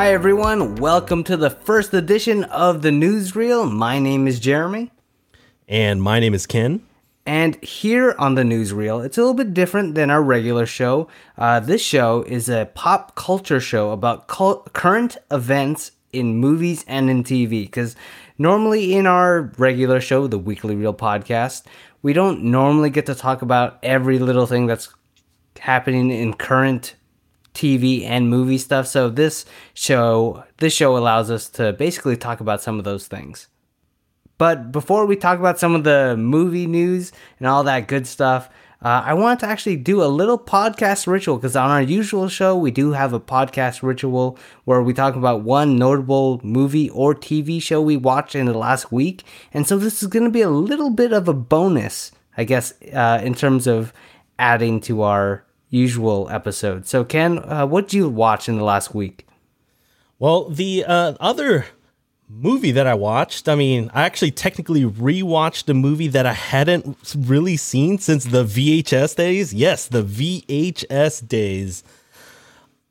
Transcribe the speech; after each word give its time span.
Hi, 0.00 0.14
everyone. 0.14 0.76
Welcome 0.76 1.24
to 1.24 1.36
the 1.36 1.50
first 1.50 1.92
edition 1.92 2.44
of 2.44 2.80
the 2.80 2.88
Newsreel. 2.88 3.70
My 3.70 3.98
name 3.98 4.26
is 4.26 4.40
Jeremy. 4.40 4.90
And 5.68 6.00
my 6.00 6.18
name 6.18 6.32
is 6.32 6.46
Ken. 6.46 6.80
And 7.26 7.62
here 7.62 8.14
on 8.18 8.34
the 8.34 8.42
Newsreel, 8.42 9.04
it's 9.04 9.18
a 9.18 9.20
little 9.20 9.34
bit 9.34 9.52
different 9.52 9.96
than 9.96 10.08
our 10.08 10.22
regular 10.22 10.64
show. 10.64 11.08
Uh, 11.36 11.60
this 11.60 11.82
show 11.82 12.22
is 12.22 12.48
a 12.48 12.70
pop 12.74 13.14
culture 13.14 13.60
show 13.60 13.90
about 13.90 14.26
cul- 14.26 14.66
current 14.72 15.18
events 15.30 15.92
in 16.14 16.36
movies 16.36 16.82
and 16.88 17.10
in 17.10 17.22
TV. 17.22 17.64
Because 17.64 17.94
normally 18.38 18.94
in 18.94 19.06
our 19.06 19.52
regular 19.58 20.00
show, 20.00 20.26
the 20.26 20.38
Weekly 20.38 20.76
Reel 20.76 20.94
podcast, 20.94 21.64
we 22.00 22.14
don't 22.14 22.44
normally 22.44 22.88
get 22.88 23.04
to 23.04 23.14
talk 23.14 23.42
about 23.42 23.78
every 23.82 24.18
little 24.18 24.46
thing 24.46 24.66
that's 24.66 24.88
happening 25.58 26.10
in 26.10 26.32
current 26.32 26.94
TV 27.54 28.04
and 28.04 28.30
movie 28.30 28.58
stuff. 28.58 28.86
So 28.86 29.08
this 29.08 29.44
show, 29.74 30.44
this 30.58 30.72
show 30.72 30.96
allows 30.96 31.30
us 31.30 31.48
to 31.50 31.72
basically 31.72 32.16
talk 32.16 32.40
about 32.40 32.62
some 32.62 32.78
of 32.78 32.84
those 32.84 33.06
things. 33.06 33.48
But 34.38 34.72
before 34.72 35.04
we 35.04 35.16
talk 35.16 35.38
about 35.38 35.58
some 35.58 35.74
of 35.74 35.84
the 35.84 36.16
movie 36.16 36.66
news 36.66 37.12
and 37.38 37.46
all 37.46 37.62
that 37.64 37.88
good 37.88 38.06
stuff, 38.06 38.48
uh, 38.82 39.02
I 39.04 39.12
wanted 39.12 39.40
to 39.40 39.46
actually 39.46 39.76
do 39.76 40.02
a 40.02 40.06
little 40.06 40.38
podcast 40.38 41.06
ritual 41.06 41.36
because 41.36 41.54
on 41.54 41.70
our 41.70 41.82
usual 41.82 42.28
show, 42.28 42.56
we 42.56 42.70
do 42.70 42.92
have 42.92 43.12
a 43.12 43.20
podcast 43.20 43.82
ritual 43.82 44.38
where 44.64 44.80
we 44.80 44.94
talk 44.94 45.14
about 45.14 45.42
one 45.42 45.76
notable 45.76 46.40
movie 46.42 46.88
or 46.88 47.14
TV 47.14 47.60
show 47.60 47.82
we 47.82 47.98
watched 47.98 48.34
in 48.34 48.46
the 48.46 48.56
last 48.56 48.90
week. 48.90 49.24
And 49.52 49.66
so 49.66 49.76
this 49.76 50.02
is 50.02 50.08
going 50.08 50.24
to 50.24 50.30
be 50.30 50.40
a 50.40 50.48
little 50.48 50.88
bit 50.88 51.12
of 51.12 51.28
a 51.28 51.34
bonus, 51.34 52.10
I 52.38 52.44
guess, 52.44 52.72
uh, 52.94 53.20
in 53.22 53.34
terms 53.34 53.66
of 53.66 53.92
adding 54.38 54.80
to 54.80 55.02
our 55.02 55.44
usual 55.70 56.28
episode. 56.30 56.86
So, 56.86 57.04
Ken, 57.04 57.38
uh, 57.38 57.66
what 57.66 57.88
did 57.88 57.94
you 57.94 58.08
watch 58.08 58.48
in 58.48 58.58
the 58.58 58.64
last 58.64 58.94
week? 58.94 59.26
Well, 60.18 60.50
the 60.50 60.84
uh, 60.84 61.14
other 61.18 61.66
movie 62.28 62.72
that 62.72 62.86
I 62.86 62.94
watched, 62.94 63.48
I 63.48 63.54
mean, 63.54 63.90
I 63.94 64.02
actually 64.02 64.32
technically 64.32 64.84
rewatched 64.84 65.68
a 65.68 65.74
movie 65.74 66.08
that 66.08 66.26
I 66.26 66.32
hadn't 66.32 67.14
really 67.16 67.56
seen 67.56 67.98
since 67.98 68.24
the 68.24 68.44
VHS 68.44 69.16
days. 69.16 69.54
Yes, 69.54 69.88
the 69.88 70.02
VHS 70.02 71.26
days. 71.26 71.82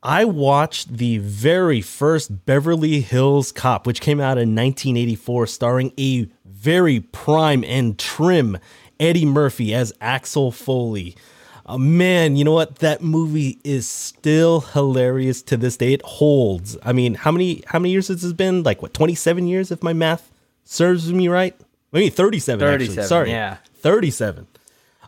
I 0.02 0.24
watched 0.24 0.96
the 0.96 1.18
very 1.18 1.82
first 1.82 2.46
Beverly 2.46 3.00
Hills 3.00 3.52
Cop, 3.52 3.86
which 3.86 4.00
came 4.00 4.18
out 4.18 4.38
in 4.38 4.54
1984, 4.54 5.46
starring 5.46 5.92
a 5.98 6.26
very 6.44 7.00
prime 7.00 7.62
and 7.64 7.98
trim 7.98 8.58
Eddie 8.98 9.26
Murphy 9.26 9.74
as 9.74 9.92
Axel 10.00 10.52
Foley. 10.52 11.16
Uh, 11.66 11.78
man, 11.78 12.36
you 12.36 12.44
know 12.44 12.52
what? 12.52 12.76
That 12.76 13.02
movie 13.02 13.58
is 13.64 13.88
still 13.88 14.60
hilarious 14.60 15.42
to 15.42 15.56
this 15.56 15.76
day. 15.76 15.92
It 15.92 16.02
holds. 16.02 16.76
I 16.82 16.92
mean, 16.92 17.14
how 17.14 17.30
many 17.30 17.62
how 17.66 17.78
many 17.78 17.90
years 17.90 18.08
has 18.08 18.22
this 18.22 18.32
been? 18.32 18.62
Like 18.62 18.82
what, 18.82 18.94
27 18.94 19.46
years 19.46 19.70
if 19.70 19.82
my 19.82 19.92
math 19.92 20.30
serves 20.64 21.12
me 21.12 21.28
right? 21.28 21.54
I 21.92 21.98
mean, 21.98 22.10
37, 22.10 22.60
37 22.60 22.92
actually. 22.92 23.08
Sorry. 23.08 23.30
Yeah. 23.30 23.58
37. 23.74 24.46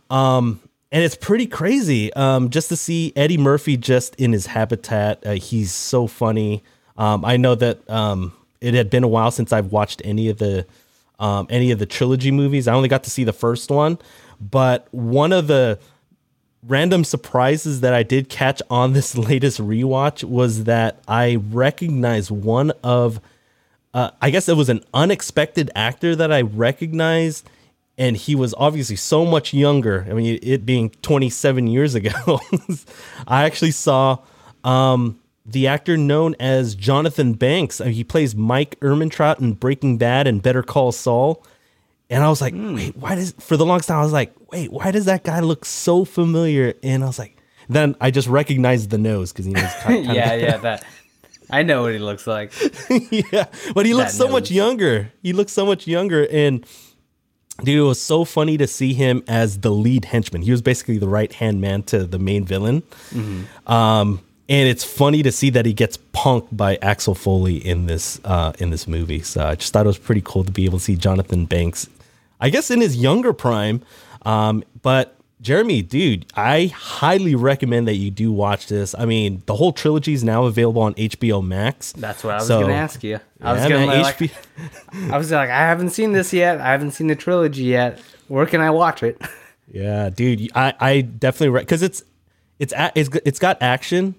Um 0.09 0.59
and 0.93 1.03
it's 1.03 1.15
pretty 1.15 1.47
crazy 1.47 2.13
um, 2.13 2.51
just 2.51 2.69
to 2.69 2.75
see 2.75 3.13
Eddie 3.15 3.39
Murphy 3.39 3.77
just 3.77 4.13
in 4.17 4.31
his 4.31 4.45
habitat. 4.45 5.25
Uh, 5.25 5.31
he's 5.31 5.71
so 5.71 6.05
funny. 6.05 6.63
Um, 6.97 7.25
I 7.25 7.35
know 7.35 7.55
that 7.55 7.89
um, 7.89 8.31
it 8.61 8.75
had 8.75 8.91
been 8.91 9.03
a 9.03 9.07
while 9.07 9.31
since 9.31 9.51
I've 9.51 9.71
watched 9.71 10.03
any 10.05 10.29
of 10.29 10.37
the 10.37 10.67
um, 11.17 11.47
any 11.49 11.71
of 11.71 11.79
the 11.79 11.87
trilogy 11.87 12.29
movies. 12.29 12.67
I 12.67 12.75
only 12.75 12.89
got 12.89 13.03
to 13.05 13.09
see 13.09 13.23
the 13.23 13.33
first 13.33 13.71
one, 13.71 13.97
but 14.39 14.87
one 14.91 15.33
of 15.33 15.47
the 15.47 15.79
random 16.67 17.03
surprises 17.03 17.81
that 17.81 17.93
I 17.93 18.03
did 18.03 18.29
catch 18.29 18.61
on 18.69 18.93
this 18.93 19.17
latest 19.17 19.59
rewatch 19.59 20.23
was 20.23 20.65
that 20.65 20.99
I 21.07 21.35
recognized 21.35 22.31
one 22.31 22.71
of, 22.83 23.19
uh, 23.93 24.11
I 24.21 24.29
guess 24.29 24.49
it 24.49 24.57
was 24.57 24.69
an 24.69 24.83
unexpected 24.93 25.69
actor 25.75 26.15
that 26.15 26.31
I 26.31 26.41
recognized, 26.41 27.49
and 27.97 28.17
he 28.17 28.35
was 28.35 28.53
obviously 28.57 28.95
so 28.95 29.25
much 29.25 29.53
younger. 29.53 30.05
I 30.09 30.13
mean, 30.13 30.39
it 30.41 30.65
being 30.65 30.89
27 31.01 31.67
years 31.67 31.95
ago, 31.95 32.39
I 33.27 33.43
actually 33.43 33.71
saw 33.71 34.17
um, 34.63 35.19
the 35.45 35.67
actor 35.67 35.97
known 35.97 36.35
as 36.39 36.75
Jonathan 36.75 37.33
Banks. 37.33 37.81
Uh, 37.81 37.85
he 37.85 38.03
plays 38.03 38.35
Mike 38.35 38.79
Ehrmantraut 38.79 39.39
in 39.39 39.53
Breaking 39.53 39.97
Bad 39.97 40.27
and 40.27 40.41
Better 40.41 40.63
Call 40.63 40.91
Saul. 40.91 41.43
And 42.13 42.23
I 42.23 42.29
was 42.29 42.41
like, 42.41 42.53
mm. 42.53 42.75
wait, 42.75 42.95
why 42.95 43.15
does 43.15 43.31
for 43.39 43.57
the 43.57 43.65
longest 43.65 43.89
time 43.89 43.99
I 43.99 44.03
was 44.03 44.13
like, 44.13 44.33
wait, 44.51 44.71
why 44.71 44.91
does 44.91 45.05
that 45.05 45.23
guy 45.23 45.39
look 45.39 45.65
so 45.65 46.05
familiar? 46.05 46.75
And 46.83 47.03
I 47.03 47.07
was 47.07 47.17
like, 47.17 47.37
then 47.69 47.95
I 47.99 48.11
just 48.11 48.27
recognized 48.27 48.91
the 48.91 48.97
nose 48.97 49.31
because 49.31 49.45
he 49.45 49.53
was 49.53 49.73
kind 49.81 50.09
of, 50.09 50.15
yeah, 50.15 50.33
yeah, 50.35 50.57
that 50.57 50.85
I 51.49 51.63
know 51.63 51.83
what 51.83 51.93
he 51.93 51.99
looks 51.99 52.27
like. 52.27 52.53
yeah, 52.89 53.45
but 53.73 53.85
he 53.85 53.93
looks 53.93 54.13
so 54.13 54.25
nose. 54.25 54.33
much 54.33 54.51
younger. 54.51 55.11
He 55.21 55.33
looks 55.33 55.51
so 55.51 55.65
much 55.65 55.87
younger, 55.87 56.27
and 56.31 56.65
dude, 57.63 57.79
it 57.79 57.81
was 57.81 58.01
so 58.01 58.25
funny 58.25 58.57
to 58.57 58.67
see 58.67 58.93
him 58.93 59.23
as 59.27 59.59
the 59.59 59.71
lead 59.71 60.05
henchman. 60.05 60.41
He 60.41 60.51
was 60.51 60.61
basically 60.61 60.97
the 60.97 61.07
right 61.07 61.31
hand 61.33 61.61
man 61.61 61.83
to 61.83 62.05
the 62.05 62.19
main 62.19 62.45
villain. 62.45 62.81
Mm-hmm. 63.11 63.71
Um, 63.71 64.21
and 64.49 64.67
it's 64.67 64.83
funny 64.83 65.23
to 65.23 65.31
see 65.31 65.49
that 65.51 65.65
he 65.65 65.73
gets 65.73 65.97
punked 65.97 66.49
by 66.51 66.77
Axel 66.81 67.15
Foley 67.15 67.55
in 67.55 67.85
this 67.85 68.19
uh, 68.25 68.53
in 68.59 68.71
this 68.71 68.87
movie. 68.87 69.21
So 69.21 69.45
I 69.45 69.55
just 69.55 69.71
thought 69.73 69.85
it 69.85 69.87
was 69.87 69.97
pretty 69.97 70.21
cool 70.23 70.43
to 70.43 70.51
be 70.51 70.65
able 70.65 70.79
to 70.79 70.83
see 70.83 70.95
Jonathan 70.95 71.45
Banks, 71.45 71.87
I 72.43 72.49
guess 72.49 72.69
in 72.69 72.81
his 72.81 72.97
younger 72.97 73.31
prime, 73.31 73.81
um, 74.23 74.65
but 74.81 75.15
Jeremy, 75.39 75.81
dude, 75.81 76.25
I 76.35 76.65
highly 76.67 77.35
recommend 77.35 77.87
that 77.87 77.95
you 77.95 78.11
do 78.11 78.33
watch 78.33 78.67
this. 78.67 78.93
I 78.97 79.05
mean, 79.05 79.41
the 79.45 79.55
whole 79.55 79.71
trilogy 79.71 80.11
is 80.11 80.25
now 80.25 80.43
available 80.43 80.81
on 80.81 80.93
HBO 80.95 81.41
Max. 81.41 81.93
That's 81.93 82.21
what 82.21 82.33
I 82.33 82.37
was 82.37 82.47
so, 82.47 82.59
going 82.59 82.71
to 82.71 82.75
ask 82.75 83.01
you. 83.01 83.21
I 83.39 83.53
was 83.53 83.65
going 83.65 83.89
to 83.89 84.01
like, 84.01 84.31
I 85.09 85.17
was 85.17 85.31
like, 85.31 85.49
I 85.49 85.59
haven't 85.59 85.91
seen 85.91 86.11
this 86.11 86.33
yet. 86.33 86.59
I 86.59 86.71
haven't 86.71 86.91
seen 86.91 87.07
the 87.07 87.15
trilogy 87.15 87.63
yet. 87.63 88.01
Where 88.27 88.45
can 88.45 88.59
I 88.59 88.71
watch 88.71 89.03
it? 89.03 89.21
Yeah, 89.71 90.09
dude, 90.09 90.51
I, 90.53 90.73
I 90.79 91.01
definitely 91.01 91.61
because 91.61 91.81
it's 91.81 92.03
it's 92.59 92.73
it's 92.93 93.09
it's 93.25 93.39
got 93.39 93.59
action, 93.59 94.13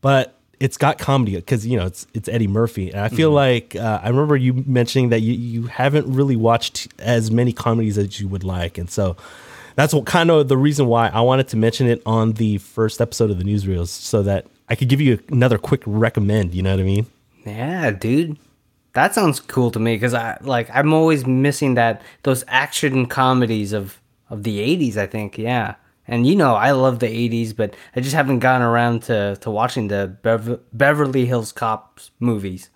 but 0.00 0.35
it's 0.60 0.76
got 0.76 0.98
comedy 0.98 1.36
because 1.36 1.66
you 1.66 1.76
know 1.76 1.86
it's 1.86 2.06
it's 2.14 2.28
Eddie 2.28 2.46
Murphy, 2.46 2.90
and 2.90 3.00
I 3.00 3.08
feel 3.08 3.30
mm 3.30 3.34
like 3.34 3.76
uh, 3.76 4.00
I 4.02 4.08
remember 4.08 4.36
you 4.36 4.54
mentioning 4.66 5.10
that 5.10 5.20
you 5.20 5.34
you 5.34 5.66
haven't 5.66 6.06
really 6.12 6.36
watched 6.36 6.88
as 6.98 7.30
many 7.30 7.52
comedies 7.52 7.98
as 7.98 8.20
you 8.20 8.28
would 8.28 8.44
like, 8.44 8.78
and 8.78 8.90
so 8.90 9.16
that's 9.74 9.92
what 9.92 10.06
kind 10.06 10.30
of 10.30 10.48
the 10.48 10.56
reason 10.56 10.86
why 10.86 11.08
I 11.08 11.20
wanted 11.20 11.48
to 11.48 11.56
mention 11.56 11.86
it 11.86 12.02
on 12.06 12.32
the 12.32 12.58
first 12.58 13.00
episode 13.00 13.30
of 13.30 13.38
the 13.38 13.44
newsreels 13.44 13.88
so 13.88 14.22
that 14.22 14.46
I 14.68 14.74
could 14.74 14.88
give 14.88 15.00
you 15.00 15.20
another 15.30 15.58
quick 15.58 15.82
recommend. 15.86 16.54
You 16.54 16.62
know 16.62 16.70
what 16.70 16.80
I 16.80 16.84
mean? 16.84 17.06
Yeah, 17.44 17.90
dude. 17.90 18.38
That 18.94 19.14
sounds 19.14 19.40
cool 19.40 19.70
to 19.72 19.78
me 19.78 19.96
because 19.96 20.14
I 20.14 20.38
like 20.40 20.70
I'm 20.74 20.94
always 20.94 21.26
missing 21.26 21.74
that 21.74 22.00
those 22.22 22.44
action 22.48 23.06
comedies 23.06 23.72
of 23.74 24.00
of 24.30 24.42
the 24.42 24.58
80s, 24.58 24.96
I 24.96 25.06
think. 25.06 25.38
Yeah. 25.38 25.74
And 26.08 26.26
you 26.26 26.36
know, 26.36 26.54
I 26.54 26.72
love 26.72 27.00
the 27.00 27.06
80s, 27.06 27.54
but 27.54 27.74
I 27.94 28.00
just 28.00 28.14
haven't 28.14 28.38
gotten 28.38 28.62
around 28.62 29.02
to, 29.04 29.36
to 29.36 29.50
watching 29.50 29.88
the 29.88 30.16
Bever- 30.22 30.60
Beverly 30.72 31.26
Hills 31.26 31.52
Cops 31.52 32.10
movies. 32.20 32.70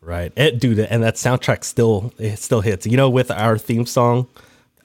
Right. 0.00 0.32
It, 0.36 0.60
dude, 0.60 0.78
and 0.78 1.02
that 1.02 1.16
soundtrack 1.16 1.64
still 1.64 2.12
it 2.18 2.38
still 2.38 2.60
hits. 2.60 2.86
You 2.86 2.96
know, 2.96 3.10
with 3.10 3.30
our 3.30 3.58
theme 3.58 3.86
song, 3.86 4.28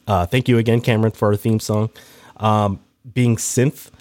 uh, 0.08 0.26
thank 0.26 0.50
you 0.50 0.58
again, 0.58 0.82
Cameron, 0.82 1.12
for 1.12 1.30
our 1.30 1.36
theme 1.36 1.60
song. 1.60 1.92
Um, 2.38 2.80
being 3.14 3.36
synth, 3.36 3.92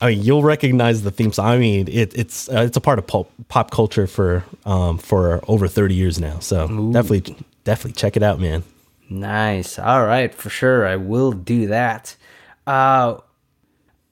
I 0.00 0.10
mean, 0.10 0.22
you'll 0.22 0.42
recognize 0.42 1.02
the 1.02 1.10
theme 1.10 1.32
song. 1.32 1.46
I 1.46 1.58
mean, 1.58 1.88
it, 1.88 2.18
it's 2.18 2.48
uh, 2.48 2.62
it's 2.62 2.76
a 2.76 2.80
part 2.80 2.98
of 2.98 3.06
pop, 3.06 3.30
pop 3.48 3.70
culture 3.70 4.06
for 4.06 4.44
um, 4.64 4.98
for 4.98 5.40
over 5.46 5.68
thirty 5.68 5.94
years 5.94 6.18
now. 6.18 6.40
So 6.40 6.68
Ooh. 6.68 6.92
definitely 6.92 7.36
definitely 7.64 7.92
check 7.92 8.16
it 8.16 8.22
out, 8.22 8.40
man. 8.40 8.64
Nice. 9.08 9.78
All 9.78 10.04
right, 10.04 10.34
for 10.34 10.50
sure, 10.50 10.86
I 10.86 10.96
will 10.96 11.32
do 11.32 11.66
that. 11.66 12.16
Uh, 12.70 13.20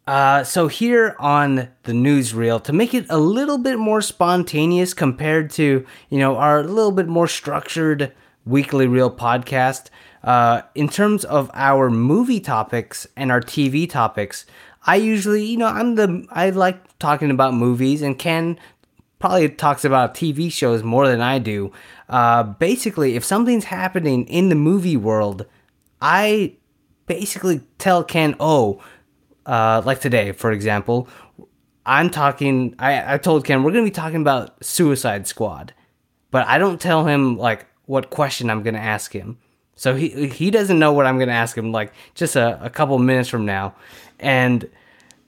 uh, 0.09 0.43
so 0.43 0.67
here 0.67 1.15
on 1.21 1.69
the 1.85 1.93
newsreel, 1.93 2.61
to 2.65 2.73
make 2.73 2.93
it 2.93 3.07
a 3.09 3.17
little 3.19 3.59
bit 3.59 3.79
more 3.79 4.01
spontaneous 4.01 4.95
compared 4.95 5.49
to 5.49 5.87
you 6.09 6.19
know 6.19 6.37
our 6.37 6.65
little 6.65 6.91
bit 6.91 7.07
more 7.07 7.29
structured 7.29 8.13
weekly 8.45 8.89
reel 8.89 9.13
podcast, 9.13 9.91
uh, 10.25 10.63
in 10.75 10.89
terms 10.89 11.25
of 11.25 11.53
our 11.55 11.89
movie 11.89 12.41
topics 12.41 13.07
and 13.15 13.31
our 13.31 13.41
TV 13.41 13.89
topics, 13.89 14.45
I 14.85 14.97
usually, 14.97 15.45
you 15.45 15.57
know, 15.57 15.69
I'm 15.69 15.95
the 15.95 16.27
I 16.33 16.51
like 16.51 16.99
talking 16.99 17.31
about 17.31 17.55
movies, 17.55 18.03
and 18.03 18.19
Ken 18.19 18.59
probably 19.21 19.51
talks 19.51 19.85
about 19.85 20.15
TV 20.15 20.51
shows 20.51 20.83
more 20.83 21.07
than 21.07 21.21
I 21.21 21.39
do. 21.39 21.71
Uh, 22.09 22.43
basically, 22.43 23.15
if 23.15 23.25
something's 23.25 23.67
happening 23.67 24.27
in 24.27 24.49
the 24.49 24.57
movie 24.57 24.97
world, 24.97 25.47
I 26.03 26.57
basically 27.09 27.63
tell 27.79 28.05
Ken, 28.05 28.37
oh, 28.39 28.83
uh, 29.47 29.83
like 29.85 30.01
today, 30.01 30.33
for 30.33 30.53
example, 30.53 31.09
I'm 31.85 32.11
talking. 32.11 32.75
I 32.79 33.15
I 33.15 33.19
told 33.19 33.45
Ken 33.45 33.63
we're 33.63 33.73
gonna 33.73 33.85
be 33.85 33.91
talking 33.91 34.21
about 34.21 34.63
Suicide 34.63 35.27
Squad, 35.27 35.73
but 36.31 36.47
I 36.47 36.59
don't 36.59 36.81
tell 36.81 37.07
him 37.07 37.39
like 37.39 37.67
what 37.87 38.11
question 38.11 38.51
I'm 38.51 38.63
gonna 38.63 38.79
ask 38.79 39.13
him. 39.13 39.39
So 39.75 39.95
he 39.95 40.29
he 40.29 40.51
doesn't 40.51 40.79
know 40.79 40.93
what 40.93 41.07
I'm 41.07 41.19
gonna 41.19 41.33
ask 41.33 41.57
him 41.57 41.73
like 41.73 41.93
just 42.15 42.37
a, 42.37 42.63
a 42.63 42.69
couple 42.69 42.99
minutes 42.99 43.29
from 43.31 43.47
now. 43.47 43.75
And 44.21 44.69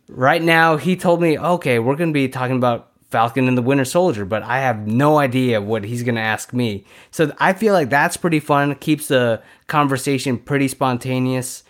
right 0.09 0.43
now 0.43 0.76
he 0.76 0.97
told 0.97 1.23
me, 1.23 1.38
okay, 1.38 1.79
we're 1.79 1.97
gonna 1.97 2.12
be 2.12 2.29
talking 2.29 2.56
about 2.56 2.91
Falcon 3.11 3.49
and 3.49 3.59
the 3.59 3.62
Winter 3.62 3.85
Soldier, 3.85 4.25
but 4.25 4.43
I 4.43 4.61
have 4.61 4.87
no 4.87 5.19
idea 5.19 5.61
what 5.61 5.85
he's 5.85 6.05
going 6.05 6.15
to 6.15 6.21
ask 6.21 6.53
me. 6.53 6.85
So 7.11 7.33
I 7.38 7.55
feel 7.55 7.75
like 7.75 7.91
that's 7.91 8.17
pretty 8.17 8.38
fun. 8.38 8.75
keeps 8.76 9.09
the 9.09 9.43
conversation 9.67 10.38
pretty 10.38 10.69
spontaneous. 10.69 11.65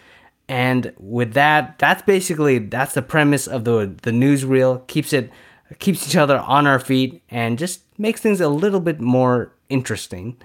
And 0.50 0.92
with 0.98 1.34
that, 1.34 1.78
that's 1.78 2.02
basically 2.02 2.58
that's 2.58 2.94
the 2.94 3.02
premise 3.02 3.46
of 3.46 3.62
the 3.62 3.94
the 4.02 4.10
newsreel. 4.10 4.84
Keeps 4.88 5.12
it 5.12 5.30
keeps 5.78 6.08
each 6.08 6.16
other 6.16 6.40
on 6.40 6.66
our 6.66 6.80
feet 6.80 7.22
and 7.30 7.56
just 7.56 7.82
makes 7.98 8.20
things 8.20 8.40
a 8.40 8.48
little 8.48 8.80
bit 8.80 9.00
more 9.00 9.52
interesting. 9.68 10.36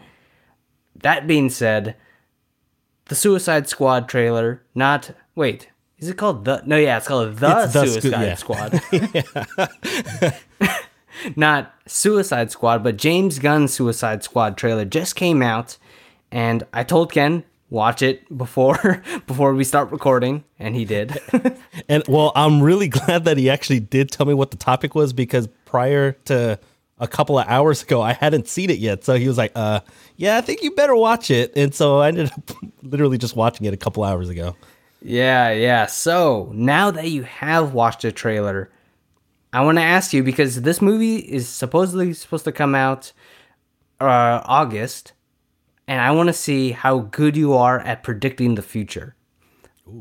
That 0.96 1.26
being 1.26 1.50
said, 1.50 1.96
the 3.06 3.16
Suicide 3.16 3.68
Squad 3.68 4.08
trailer, 4.08 4.62
not 4.76 5.10
wait, 5.34 5.70
is 5.98 6.08
it 6.08 6.18
called 6.18 6.46
the? 6.46 6.62
No, 6.68 6.78
yeah, 6.78 6.98
it's 6.98 7.08
called 7.08 7.38
the, 7.38 7.64
It's 7.64 7.74
the 7.74 7.88
Suicide 7.88 8.38
Scu- 8.38 8.82
yeah. 9.10 10.30
Squad. 10.30 10.82
not 11.36 11.74
Suicide 11.88 12.52
Squad, 12.52 12.84
but 12.84 12.98
James 12.98 13.40
Gunn's 13.40 13.74
Suicide 13.74 14.24
Squad 14.24 14.56
trailer 14.56 14.86
just 14.86 15.16
came 15.16 15.42
out, 15.42 15.80
and 16.32 16.62
I 16.72 16.84
told 16.84 17.12
Ken 17.12 17.44
watch 17.70 18.02
it 18.02 18.36
before 18.36 19.04
before 19.28 19.54
we 19.54 19.64
start 19.64 19.92
recording, 19.92 20.44
and 20.60 20.76
he 20.76 20.86
did. 20.86 21.20
And 21.88 22.04
well, 22.08 22.32
I'm 22.36 22.64
really 22.64 22.88
glad 23.06 23.26
that 23.26 23.38
he 23.38 23.50
actually 23.50 23.80
did 23.80 24.10
tell 24.10 24.26
me 24.26 24.34
what 24.34 24.50
the 24.50 24.58
topic 24.58 24.96
was 24.96 25.14
because 25.14 25.48
prior 25.66 26.14
to 26.26 26.58
a 26.98 27.08
couple 27.08 27.38
of 27.38 27.48
hours 27.48 27.84
ago, 27.84 28.02
I 28.02 28.14
hadn't 28.14 28.48
seen 28.48 28.70
it 28.72 28.80
yet. 28.80 29.04
So 29.04 29.16
he 29.16 29.28
was 29.28 29.38
like, 29.38 29.52
"Uh, 29.56 29.82
yeah, 30.16 30.38
I 30.38 30.42
think 30.42 30.64
you 30.64 30.72
better 30.72 30.96
watch 30.96 31.30
it." 31.30 31.54
And 31.56 31.76
so 31.76 32.00
I 32.00 32.08
ended 32.08 32.32
up 32.32 32.52
literally 32.82 33.18
just 33.18 33.36
watching 33.36 33.68
it 33.68 33.74
a 33.74 33.78
couple 33.78 34.04
hours 34.04 34.30
ago. 34.30 34.56
Yeah, 35.02 35.52
yeah. 35.52 35.86
So 35.86 36.50
now 36.54 36.90
that 36.90 37.10
you 37.10 37.24
have 37.24 37.74
watched 37.74 38.02
the 38.02 38.12
trailer, 38.12 38.72
I 39.54 39.62
want 39.62 39.78
to 39.78 39.84
ask 39.84 40.12
you 40.12 40.24
because 40.24 40.64
this 40.64 40.82
movie 40.82 41.18
is 41.18 41.48
supposedly 41.48 42.14
supposed 42.14 42.46
to 42.46 42.52
come 42.52 42.74
out 42.74 43.12
uh, 44.02 44.42
August, 44.46 45.14
and 45.88 46.02
I 46.02 46.12
want 46.12 46.28
to 46.28 46.34
see 46.34 46.72
how 46.72 47.00
good 47.00 47.38
you 47.38 47.54
are 47.54 47.80
at 47.80 48.04
predicting 48.04 48.56
the 48.56 48.62
future. 48.62 49.16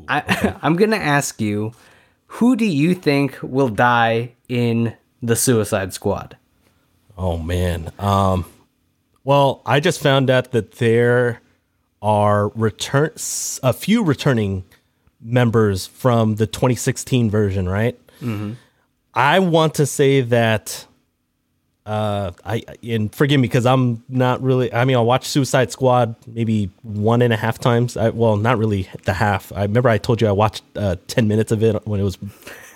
I, 0.07 0.55
I'm 0.61 0.75
gonna 0.75 0.97
ask 0.97 1.39
you, 1.39 1.73
who 2.27 2.55
do 2.55 2.65
you 2.65 2.95
think 2.95 3.37
will 3.41 3.69
die 3.69 4.33
in 4.49 4.95
the 5.21 5.35
Suicide 5.35 5.93
Squad? 5.93 6.37
Oh 7.17 7.37
man. 7.37 7.91
Um 7.99 8.45
well, 9.23 9.63
I 9.65 9.79
just 9.79 10.01
found 10.01 10.29
out 10.29 10.51
that 10.51 10.73
there 10.73 11.41
are 12.01 12.49
return 12.49 13.11
a 13.63 13.73
few 13.73 14.03
returning 14.03 14.63
members 15.21 15.87
from 15.87 16.35
the 16.35 16.45
2016 16.45 17.31
version, 17.31 17.67
right? 17.67 17.99
I 19.15 19.39
want 19.39 19.73
to 19.75 19.85
say 19.85 20.21
that 20.21 20.85
uh 21.85 22.31
I 22.43 22.63
and 22.83 23.13
forgive 23.13 23.39
me 23.39 23.47
because 23.47 23.65
I'm 23.65 24.03
not 24.09 24.41
really 24.41 24.73
I 24.73 24.85
mean 24.85 24.95
I 24.97 25.01
watched 25.01 25.27
Suicide 25.27 25.71
Squad 25.71 26.15
maybe 26.27 26.71
one 26.81 27.21
and 27.21 27.31
a 27.33 27.37
half 27.37 27.59
times. 27.59 27.95
I, 27.95 28.09
well, 28.09 28.37
not 28.37 28.57
really 28.57 28.89
the 29.03 29.13
half. 29.13 29.51
I 29.53 29.63
remember 29.63 29.89
I 29.89 29.97
told 29.97 30.21
you 30.21 30.27
I 30.27 30.31
watched 30.31 30.63
uh, 30.75 30.95
10 31.07 31.27
minutes 31.27 31.51
of 31.51 31.63
it 31.63 31.85
when 31.87 31.99
it 31.99 32.03
was 32.03 32.17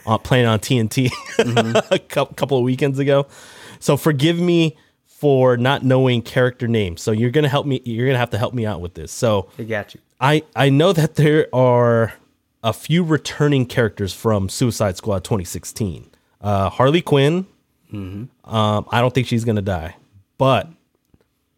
on, 0.06 0.20
playing 0.20 0.46
on 0.46 0.60
TNT 0.60 1.12
a 1.92 2.00
cou- 2.00 2.26
couple 2.28 2.58
of 2.58 2.64
weekends 2.64 3.00
ago. 3.00 3.26
So 3.80 3.98
forgive 3.98 4.40
me 4.40 4.78
for 5.08 5.58
not 5.58 5.84
knowing 5.84 6.22
character 6.22 6.68
names. 6.68 7.02
So 7.02 7.12
you're 7.12 7.32
gonna 7.32 7.50
help 7.50 7.66
me. 7.66 7.82
You're 7.84 8.08
gonna 8.08 8.20
have 8.20 8.30
to 8.30 8.38
help 8.38 8.54
me 8.54 8.66
out 8.66 8.80
with 8.80 8.94
this. 8.94 9.12
So 9.12 9.50
I 9.58 9.64
got 9.64 9.94
you. 9.94 10.00
I 10.22 10.44
I 10.56 10.70
know 10.70 10.94
that 10.94 11.16
there 11.16 11.48
are 11.54 12.14
a 12.64 12.74
few 12.74 13.04
returning 13.04 13.66
characters 13.66 14.14
from 14.14 14.50
Suicide 14.50 14.98
Squad 14.98 15.24
2016. 15.24 16.10
Uh, 16.42 16.70
Harley 16.70 17.02
Quinn. 17.02 17.48
Um, 17.92 18.30
I 18.46 19.02
don't 19.02 19.14
think 19.14 19.28
she's 19.28 19.44
gonna 19.46 19.62
die, 19.62 19.96
but 20.38 20.68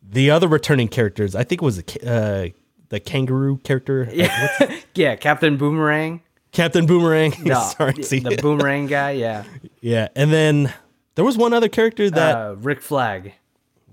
the 0.08 0.32
other 0.32 0.48
returning 0.48 0.88
characters, 0.88 1.36
I 1.36 1.44
think 1.44 1.62
it 1.62 1.66
was 1.66 1.80
uh, 2.04 2.48
the 2.90 3.00
kangaroo 3.00 3.58
character, 3.58 4.08
Yeah, 4.14 4.80
yeah. 4.96 5.16
Captain 5.16 5.58
Boomerang. 5.58 6.22
Captain 6.52 6.86
Boomerang. 6.86 7.34
No, 7.46 7.62
Sorry, 7.78 7.94
the, 7.94 8.20
the 8.20 8.40
Boomerang 8.42 8.88
guy. 8.88 9.12
Yeah. 9.12 9.44
yeah, 9.82 10.08
and 10.16 10.32
then 10.34 10.74
there 11.16 11.24
was 11.26 11.38
one 11.38 11.54
other 11.54 11.70
character 11.70 12.10
that 12.10 12.36
Uh, 12.36 12.56
Rick 12.60 12.82
Flag, 12.82 13.34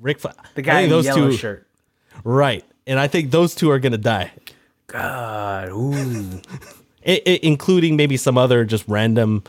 Rick, 0.01 0.21
Fla- 0.21 0.35
the 0.55 0.63
guy 0.63 0.81
in 0.81 0.91
those 0.91 1.07
yellow 1.07 1.31
two, 1.31 1.37
shirt. 1.37 1.67
right? 2.25 2.65
And 2.87 2.99
I 2.99 3.07
think 3.09 3.31
those 3.33 3.55
two 3.55 3.71
are 3.71 3.79
gonna 3.79 3.99
die. 3.99 4.33
God, 4.87 5.69
ooh. 5.71 6.41
I 7.07 7.21
I 7.27 7.39
including 7.43 7.97
maybe 7.97 8.17
some 8.17 8.37
other 8.39 8.65
just 8.65 8.85
random 8.89 9.45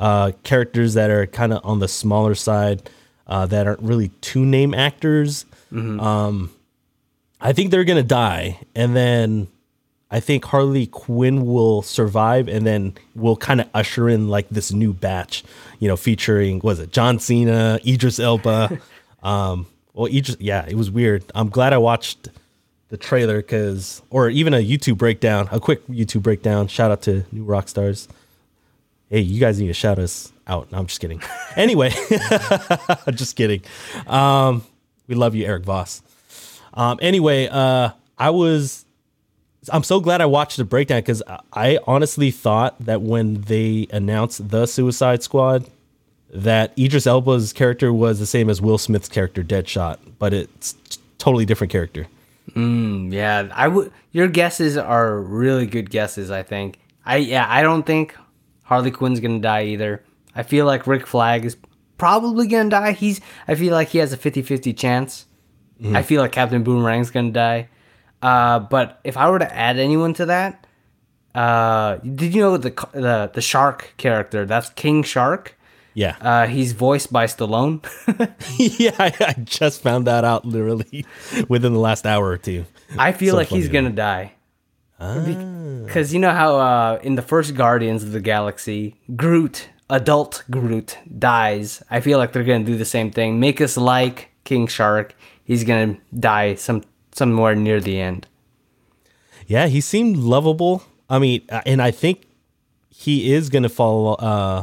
uh, 0.00 0.32
characters 0.42 0.94
that 0.94 1.10
are 1.10 1.26
kind 1.26 1.52
of 1.52 1.64
on 1.64 1.78
the 1.78 1.86
smaller 1.86 2.34
side 2.34 2.90
uh, 3.28 3.46
that 3.46 3.66
aren't 3.68 3.82
really 3.82 4.08
two 4.20 4.44
name 4.44 4.74
actors. 4.74 5.44
Um, 6.00 6.50
I 7.40 7.52
think 7.52 7.70
they're 7.70 7.84
gonna 7.84 8.02
die, 8.02 8.58
and 8.74 8.96
then 8.96 9.46
I 10.10 10.18
think 10.18 10.44
Harley 10.46 10.86
Quinn 10.86 11.46
will 11.46 11.82
survive, 11.82 12.48
and 12.48 12.66
then 12.66 12.94
we'll 13.14 13.36
kind 13.36 13.60
of 13.60 13.68
usher 13.72 14.08
in 14.08 14.28
like 14.28 14.48
this 14.48 14.72
new 14.72 14.92
batch, 14.92 15.44
you 15.78 15.86
know, 15.86 15.96
featuring 15.96 16.60
was 16.64 16.80
it 16.80 16.90
John 16.92 17.20
Cena, 17.20 17.78
Idris 17.86 18.18
Elba. 18.18 18.80
um, 19.22 19.66
well, 19.94 20.06
Idris, 20.12 20.36
yeah, 20.40 20.66
it 20.66 20.74
was 20.74 20.90
weird. 20.90 21.24
I'm 21.34 21.48
glad 21.48 21.72
I 21.72 21.78
watched 21.78 22.30
the 22.88 22.96
trailer 22.96 23.36
because, 23.36 24.02
or 24.10 24.28
even 24.28 24.52
a 24.52 24.64
YouTube 24.64 24.98
breakdown, 24.98 25.48
a 25.52 25.60
quick 25.60 25.86
YouTube 25.86 26.22
breakdown. 26.22 26.66
Shout 26.66 26.90
out 26.90 27.02
to 27.02 27.24
New 27.30 27.44
Rockstars. 27.44 28.08
Hey, 29.10 29.20
you 29.20 29.40
guys 29.40 29.58
need 29.60 29.66
to 29.66 29.74
shout 29.74 29.98
us 29.98 30.32
out. 30.46 30.70
No, 30.70 30.78
I'm 30.78 30.86
just 30.86 31.00
kidding. 31.00 31.22
Anyway, 31.56 31.90
just 33.10 33.34
kidding. 33.34 33.60
Um, 34.06 34.62
we 35.08 35.16
love 35.16 35.34
you, 35.34 35.44
Eric 35.44 35.64
Voss. 35.64 36.00
Um, 36.72 36.96
anyway, 37.02 37.48
uh, 37.48 37.90
I 38.16 38.30
was, 38.30 38.84
I'm 39.72 39.82
so 39.82 39.98
glad 39.98 40.20
I 40.20 40.26
watched 40.26 40.56
the 40.56 40.64
breakdown 40.64 41.00
because 41.00 41.24
I 41.52 41.80
honestly 41.88 42.30
thought 42.30 42.78
that 42.84 43.02
when 43.02 43.40
they 43.40 43.88
announced 43.92 44.48
the 44.48 44.66
Suicide 44.66 45.24
Squad, 45.24 45.68
that 46.32 46.72
Idris 46.78 47.04
Elba's 47.04 47.52
character 47.52 47.92
was 47.92 48.20
the 48.20 48.26
same 48.26 48.48
as 48.48 48.62
Will 48.62 48.78
Smith's 48.78 49.08
character, 49.08 49.42
Deadshot, 49.42 49.98
but 50.20 50.32
it's 50.32 50.76
totally 51.18 51.44
different 51.44 51.72
character. 51.72 52.06
Yeah, 52.54 53.48
I 53.52 53.66
would. 53.66 53.92
Your 54.12 54.28
guesses 54.28 54.76
are 54.76 55.18
really 55.18 55.66
good 55.66 55.90
guesses. 55.90 56.30
I 56.30 56.44
think. 56.44 56.78
I 57.04 57.16
yeah. 57.16 57.46
I 57.48 57.62
don't 57.62 57.84
think 57.84 58.14
Harley 58.70 58.92
Quinn's 58.92 59.18
gonna 59.18 59.40
die 59.40 59.64
either. 59.64 60.02
I 60.34 60.44
feel 60.44 60.64
like 60.64 60.86
Rick 60.86 61.06
Flag 61.08 61.44
is 61.44 61.56
probably 61.98 62.46
gonna 62.46 62.70
die. 62.70 62.92
He's. 62.92 63.20
I 63.48 63.56
feel 63.56 63.74
like 63.74 63.88
he 63.88 63.98
has 63.98 64.12
a 64.12 64.16
50-50 64.16 64.78
chance. 64.78 65.26
I 65.92 66.02
feel 66.02 66.20
like 66.22 66.30
Captain 66.32 66.62
Boomerang's 66.64 67.10
gonna 67.10 67.32
die. 67.32 67.68
Uh, 68.22 68.60
but 68.60 69.00
if 69.02 69.16
I 69.16 69.28
were 69.28 69.40
to 69.40 69.52
add 69.52 69.76
anyone 69.78 70.14
to 70.14 70.26
that, 70.26 70.66
uh, 71.34 71.96
did 71.96 72.32
you 72.34 72.42
know 72.42 72.56
the 72.56 72.70
the 72.92 73.30
the 73.34 73.40
shark 73.40 73.94
character? 73.96 74.46
That's 74.46 74.70
King 74.70 75.02
Shark. 75.02 75.56
Yeah. 75.94 76.16
Uh, 76.20 76.46
he's 76.46 76.72
voiced 76.72 77.12
by 77.12 77.24
Stallone. 77.26 77.82
yeah, 78.78 78.94
I, 78.98 79.12
I 79.20 79.32
just 79.42 79.82
found 79.82 80.06
that 80.06 80.24
out 80.24 80.44
literally 80.44 81.04
within 81.48 81.72
the 81.72 81.80
last 81.80 82.06
hour 82.06 82.24
or 82.24 82.38
two. 82.38 82.64
I 82.96 83.10
feel 83.10 83.32
So 83.32 83.38
like 83.38 83.48
he's 83.48 83.66
funny 83.66 83.68
to 83.68 83.72
gonna 83.72 83.96
die. 83.96 84.32
Because 85.00 86.12
you 86.12 86.20
know 86.20 86.30
how 86.30 86.56
uh, 86.58 87.00
in 87.02 87.14
the 87.14 87.22
first 87.22 87.54
Guardians 87.54 88.02
of 88.02 88.12
the 88.12 88.20
Galaxy, 88.20 88.96
Groot, 89.16 89.70
adult 89.88 90.44
Groot, 90.50 90.98
dies. 91.18 91.82
I 91.90 92.00
feel 92.00 92.18
like 92.18 92.32
they're 92.32 92.44
gonna 92.44 92.64
do 92.64 92.76
the 92.76 92.84
same 92.84 93.10
thing. 93.10 93.40
Make 93.40 93.60
us 93.60 93.76
like 93.76 94.30
King 94.44 94.66
Shark. 94.66 95.14
He's 95.42 95.64
gonna 95.64 95.96
die 96.16 96.54
some 96.54 96.84
somewhere 97.12 97.54
near 97.54 97.80
the 97.80 98.00
end. 98.00 98.26
Yeah, 99.46 99.66
he 99.66 99.80
seemed 99.80 100.16
lovable. 100.16 100.84
I 101.08 101.18
mean, 101.18 101.42
uh, 101.50 101.62
and 101.66 101.82
I 101.82 101.90
think 101.90 102.26
he 102.88 103.32
is 103.32 103.48
going 103.48 103.64
to 103.64 103.68
follow, 103.68 104.14
uh, 104.14 104.62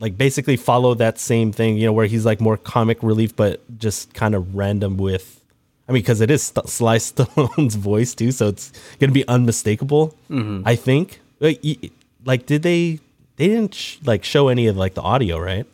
like 0.00 0.18
basically 0.18 0.56
follow 0.56 0.94
that 0.94 1.18
same 1.18 1.52
thing, 1.52 1.76
you 1.76 1.86
know, 1.86 1.92
where 1.92 2.06
he's 2.06 2.24
like 2.24 2.40
more 2.40 2.56
comic 2.56 3.02
relief, 3.02 3.36
but 3.36 3.60
just 3.78 4.12
kind 4.14 4.34
of 4.34 4.56
random 4.56 4.96
with. 4.96 5.40
I 5.88 5.92
mean, 5.92 6.02
because 6.02 6.20
it 6.20 6.30
is 6.30 6.42
St- 6.44 6.68
Sly 6.68 6.96
Stallone's 6.96 7.74
voice 7.92 8.14
too, 8.14 8.32
so 8.32 8.48
it's 8.48 8.70
going 8.98 9.10
to 9.10 9.14
be 9.14 9.26
unmistakable. 9.28 10.14
I 10.64 10.76
think. 10.76 11.20
Like, 11.40 11.62
like, 12.24 12.46
did 12.46 12.62
they? 12.62 13.00
They 13.36 13.48
didn't 13.48 13.74
sh- 13.74 13.98
like 14.04 14.24
show 14.24 14.48
any 14.48 14.66
of 14.68 14.76
like 14.76 14.94
the 14.94 15.02
audio, 15.02 15.38
right? 15.38 15.66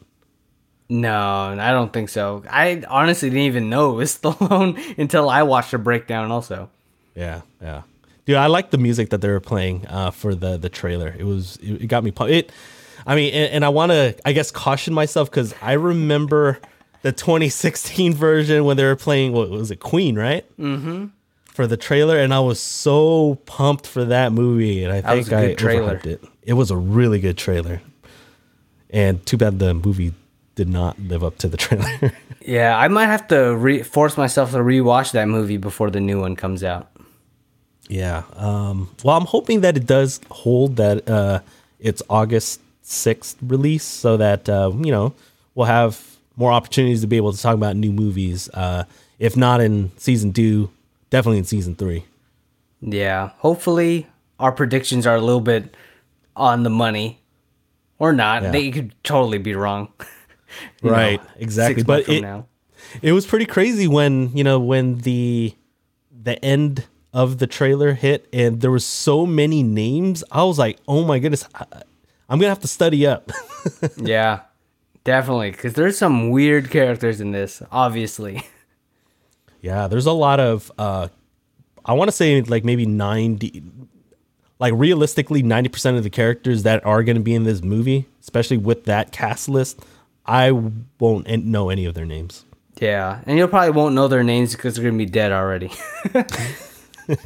No, 0.89 1.57
I 1.61 1.71
don't 1.71 1.93
think 1.93 2.09
so. 2.09 2.43
I 2.51 2.83
honestly 2.89 3.31
didn't 3.31 3.45
even 3.45 3.71
know 3.71 3.93
it 3.93 3.95
was 3.95 4.19
Stallone 4.23 4.99
until 4.99 5.31
I 5.31 5.45
watched 5.45 5.73
a 5.73 5.79
breakdown. 5.79 6.33
Also, 6.33 6.69
Yeah, 7.15 7.43
yeah, 7.63 7.83
dude. 8.27 8.37
I 8.37 8.47
like 8.49 8.71
the 8.71 8.79
music 8.79 9.11
that 9.11 9.21
they 9.21 9.29
were 9.29 9.39
playing 9.41 9.87
uh, 9.87 10.11
for 10.11 10.35
the 10.35 10.57
the 10.57 10.69
trailer. 10.69 11.15
It 11.17 11.25
was 11.25 11.57
it, 11.63 11.83
it 11.83 11.87
got 11.87 12.03
me 12.03 12.11
pumped. 12.11 12.33
It, 12.33 12.51
I 13.07 13.15
mean, 13.15 13.33
and, 13.33 13.53
and 13.53 13.65
I 13.65 13.69
want 13.69 13.93
to 13.93 14.17
I 14.25 14.33
guess 14.33 14.51
caution 14.51 14.93
myself 14.93 15.31
because 15.31 15.55
I 15.63 15.75
remember 15.75 16.59
the 17.03 17.13
2016 17.13 18.15
version 18.15 18.65
when 18.65 18.77
they 18.77 18.85
were 18.85 18.97
playing 18.97 19.33
what 19.33 19.51
was 19.51 19.71
it 19.71 19.77
Queen, 19.81 20.17
right? 20.19 20.45
Mm-hmm. 20.59 21.07
For 21.47 21.67
the 21.67 21.77
trailer, 21.77 22.19
and 22.19 22.33
I 22.33 22.41
was 22.41 22.61
so 22.61 23.35
pumped 23.47 23.87
for 23.87 24.05
that 24.05 24.33
movie, 24.33 24.85
and 24.85 24.93
I 24.93 25.01
That 25.01 25.25
think 25.25 25.33
I 25.33 25.55
trailer. 25.55 25.97
overhyped 25.99 26.07
it. 26.07 26.25
It 26.43 26.53
was 26.55 26.71
a 26.71 26.77
really 26.77 27.19
good 27.21 27.37
trailer, 27.37 27.83
and 28.91 29.25
too 29.27 29.37
bad 29.37 29.59
the 29.59 29.75
movie 29.75 30.15
did 30.55 30.69
not 30.69 30.99
live 30.99 31.23
up 31.25 31.39
to 31.39 31.49
the 31.49 31.57
trailer. 31.65 32.13
Yeah, 32.45 32.77
I 32.79 32.89
might 32.89 33.07
have 33.07 33.29
to 33.29 33.55
re- 33.57 33.83
force 33.83 34.17
myself 34.17 34.53
to 34.53 34.59
rewatch 34.59 35.13
that 35.13 35.27
movie 35.29 35.57
before 35.59 35.91
the 35.91 36.01
new 36.01 36.21
one 36.21 36.37
comes 36.37 36.63
out. 36.65 36.89
yeah. 37.89 38.23
Um, 38.37 38.89
well, 39.05 39.17
I'm 39.17 39.27
hoping 39.27 39.61
that 39.63 39.77
it 39.77 39.87
does 39.87 40.21
hold 40.31 40.77
that 40.77 41.09
uh, 41.11 41.41
it's 41.79 42.03
August 42.09 42.61
6th 42.85 43.37
release 43.43 43.85
so 43.85 44.17
that, 44.17 44.49
uh, 44.49 44.71
you 44.81 44.91
know, 44.93 45.15
we'll 45.55 45.67
have 45.67 46.10
more 46.37 46.53
opportunities 46.53 47.01
to 47.03 47.07
be 47.07 47.17
able 47.17 47.33
to 47.33 47.41
talk 47.41 47.55
about 47.55 47.77
new 47.77 47.93
movies. 47.93 48.49
Uh, 48.55 48.85
if 49.19 49.37
not 49.37 49.61
in 49.61 49.91
season 49.99 50.33
two, 50.33 50.71
definitely 51.11 51.39
in 51.39 51.45
season 51.45 51.75
three. 51.75 52.05
Yeah, 52.81 53.31
hopefully 53.39 54.07
our 54.39 54.53
predictions 54.53 55.07
are 55.07 55.17
a 55.17 55.21
little 55.21 55.41
bit 55.41 55.77
on 56.35 56.63
the 56.63 56.71
money, 56.71 57.21
or 57.99 58.13
not. 58.13 58.43
Yeah. 58.43 58.51
They 58.51 58.71
could 58.71 58.95
totally 59.05 59.39
be 59.39 59.55
wrong. 59.55 59.93
Right, 60.83 61.23
know, 61.23 61.31
exactly. 61.39 61.85
But 61.85 62.09
it- 62.09 62.23
now. 62.23 62.47
It 63.03 63.13
was 63.13 63.25
pretty 63.25 63.47
crazy 63.47 63.87
when 63.87 64.37
you 64.37 64.43
know 64.43 64.59
when 64.59 64.99
the 64.99 65.55
the 66.11 66.45
end 66.45 66.87
of 67.13 67.39
the 67.39 67.47
trailer 67.47 67.93
hit 67.93 68.29
and 68.33 68.61
there 68.61 68.71
was 68.71 68.85
so 68.85 69.27
many 69.27 69.63
names. 69.63 70.25
I 70.31 70.43
was 70.45 70.59
like, 70.59 70.79
oh 70.89 71.05
my 71.05 71.19
goodness, 71.19 71.47
I, 71.55 71.67
I'm 72.29 72.39
gonna 72.39 72.49
have 72.49 72.61
to 72.61 72.69
study 72.69 73.07
up. 73.07 73.31
yeah, 73.97 74.41
definitely, 75.05 75.51
because 75.51 75.75
there's 75.75 75.99
some 75.99 76.31
weird 76.31 76.71
characters 76.71 77.21
in 77.21 77.33
this. 77.33 77.63
Obviously, 77.71 78.43
yeah, 79.61 79.89
there's 79.89 80.07
a 80.07 80.13
lot 80.13 80.41
of 80.41 80.71
uh, 80.79 81.09
I 81.85 81.93
want 81.95 82.09
to 82.09 82.13
say 82.17 82.41
like 82.43 82.65
maybe 82.65 82.87
ninety, 82.87 83.63
like 84.59 84.75
realistically 84.77 85.43
ninety 85.43 85.69
percent 85.69 85.97
of 85.97 86.05
the 86.05 86.11
characters 86.11 86.63
that 86.65 86.85
are 86.87 87.03
gonna 87.03 87.21
be 87.21 87.35
in 87.35 87.45
this 87.45 87.63
movie, 87.63 88.07
especially 88.21 88.57
with 88.57 88.85
that 88.85 89.13
cast 89.13 89.49
list, 89.49 89.81
I 90.27 90.51
won't 90.99 91.27
know 91.45 91.71
any 91.71 91.85
of 91.87 91.95
their 91.95 92.07
names. 92.07 92.45
yeah, 92.81 93.21
and 93.27 93.37
you 93.39 93.47
probably 93.49 93.71
won't 93.71 93.95
know 93.95 94.09
their 94.09 94.23
names 94.25 94.53
because 94.55 94.75
they're 94.77 94.85
gonna 94.85 94.99
be 94.99 95.07
dead 95.07 95.33
already. 95.33 95.71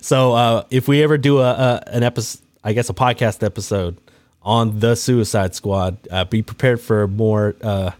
So 0.00 0.32
uh, 0.32 0.64
if 0.70 0.88
we 0.88 1.02
ever 1.02 1.18
do 1.18 1.38
a, 1.38 1.50
a 1.50 1.82
an 1.88 2.02
episode, 2.02 2.42
I 2.64 2.72
guess 2.72 2.90
a 2.90 2.94
podcast 2.94 3.44
episode 3.44 3.98
on 4.42 4.80
the 4.80 4.94
Suicide 4.94 5.54
Squad, 5.54 5.98
uh, 6.10 6.24
be 6.24 6.42
prepared 6.42 6.80
for 6.80 7.06
more, 7.08 7.56
uh, 7.62 7.90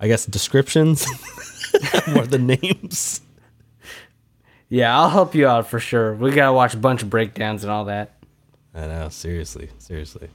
I 0.00 0.08
guess, 0.08 0.26
descriptions, 0.26 1.06
more 2.08 2.26
the 2.26 2.38
names. 2.38 3.20
yeah, 4.68 4.96
I'll 4.98 5.10
help 5.10 5.34
you 5.34 5.46
out 5.46 5.68
for 5.68 5.78
sure. 5.78 6.14
We 6.14 6.30
gotta 6.32 6.52
watch 6.52 6.74
a 6.74 6.78
bunch 6.78 7.02
of 7.02 7.10
breakdowns 7.10 7.64
and 7.64 7.70
all 7.70 7.86
that. 7.86 8.12
I 8.74 8.86
know, 8.86 9.08
seriously, 9.08 9.70
seriously. 9.78 10.30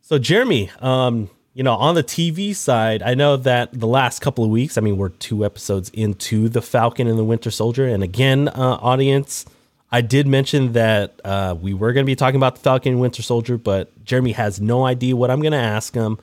So 0.00 0.18
Jeremy, 0.18 0.70
um, 0.80 1.30
you 1.54 1.62
know, 1.62 1.74
on 1.74 1.94
the 1.94 2.02
TV 2.04 2.54
side, 2.54 3.02
I 3.02 3.14
know 3.14 3.36
that 3.36 3.72
the 3.72 3.86
last 3.86 4.20
couple 4.20 4.44
of 4.44 4.50
weeks, 4.50 4.76
I 4.76 4.80
mean, 4.80 4.96
we're 4.96 5.10
two 5.10 5.44
episodes 5.44 5.88
into 5.90 6.48
the 6.48 6.60
Falcon 6.60 7.06
and 7.06 7.18
the 7.18 7.24
Winter 7.24 7.50
Soldier, 7.50 7.86
and 7.86 8.02
again, 8.02 8.48
uh, 8.48 8.78
audience, 8.80 9.46
I 9.94 10.00
did 10.00 10.26
mention 10.26 10.72
that 10.72 11.20
uh, 11.24 11.54
we 11.60 11.72
were 11.72 11.92
going 11.92 12.04
to 12.04 12.10
be 12.10 12.16
talking 12.16 12.34
about 12.34 12.56
the 12.56 12.62
Falcon 12.62 12.94
and 12.94 13.00
Winter 13.00 13.22
Soldier, 13.22 13.56
but 13.56 14.04
Jeremy 14.04 14.32
has 14.32 14.60
no 14.60 14.84
idea 14.84 15.14
what 15.14 15.30
I'm 15.30 15.40
going 15.40 15.52
to 15.52 15.56
ask 15.58 15.94
him. 15.94 16.18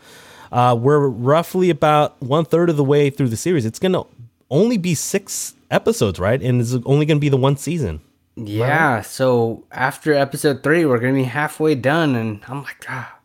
Uh, 0.52 0.76
we're 0.78 1.08
roughly 1.08 1.70
about 1.70 2.22
one 2.22 2.44
third 2.44 2.70
of 2.70 2.76
the 2.76 2.84
way 2.84 3.10
through 3.10 3.30
the 3.30 3.38
series. 3.38 3.66
It's 3.66 3.80
going 3.80 3.94
to 3.94 4.06
only 4.50 4.78
be 4.78 4.94
six 4.94 5.56
episodes, 5.70 6.20
right? 6.20 6.42
And 6.42 6.60
it's 6.60 6.74
only 6.86 7.06
going 7.06 7.16
to 7.16 7.22
be 7.22 7.30
the 7.30 7.38
one 7.38 7.56
season. 7.56 8.02
Yeah, 8.36 9.04
so 9.04 9.64
after 9.72 10.14
episode 10.14 10.64
three, 10.64 10.86
we're 10.86 11.00
gonna 11.00 11.14
be 11.14 11.24
halfway 11.24 11.76
done, 11.76 12.16
and 12.16 12.42
I'm 12.48 12.64
like, 12.64 12.86
ah. 12.90 13.20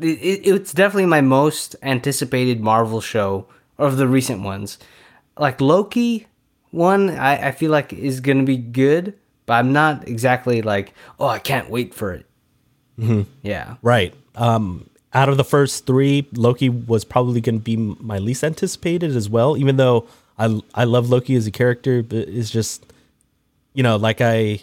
It, 0.00 0.18
it, 0.18 0.46
it's 0.46 0.72
definitely 0.72 1.06
my 1.06 1.20
most 1.20 1.76
anticipated 1.82 2.60
Marvel 2.60 3.00
show 3.00 3.46
of 3.78 3.96
the 3.96 4.06
recent 4.08 4.42
ones. 4.42 4.78
Like 5.38 5.60
Loki, 5.60 6.26
one 6.70 7.10
I, 7.10 7.48
I 7.48 7.52
feel 7.52 7.70
like 7.70 7.92
is 7.92 8.20
gonna 8.20 8.42
be 8.42 8.56
good, 8.56 9.14
but 9.50 9.56
I'm 9.56 9.72
not 9.72 10.06
exactly 10.06 10.62
like, 10.62 10.94
oh, 11.18 11.26
I 11.26 11.40
can't 11.40 11.68
wait 11.68 11.92
for 11.92 12.12
it. 12.12 12.24
Yeah, 13.42 13.78
Right. 13.82 14.14
Um, 14.36 14.88
out 15.12 15.28
of 15.28 15.38
the 15.38 15.42
first 15.42 15.86
three, 15.88 16.28
Loki 16.34 16.68
was 16.68 17.04
probably 17.04 17.40
going 17.40 17.58
to 17.58 17.64
be 17.64 17.76
my 17.76 18.18
least 18.18 18.44
anticipated 18.44 19.16
as 19.16 19.28
well. 19.28 19.56
Even 19.56 19.76
though 19.76 20.06
I 20.38 20.60
I 20.72 20.84
love 20.84 21.10
Loki 21.10 21.34
as 21.34 21.48
a 21.48 21.50
character, 21.50 22.00
but 22.00 22.28
it's 22.28 22.48
just 22.48 22.92
you 23.74 23.82
know 23.82 23.96
like 23.96 24.20
I. 24.20 24.60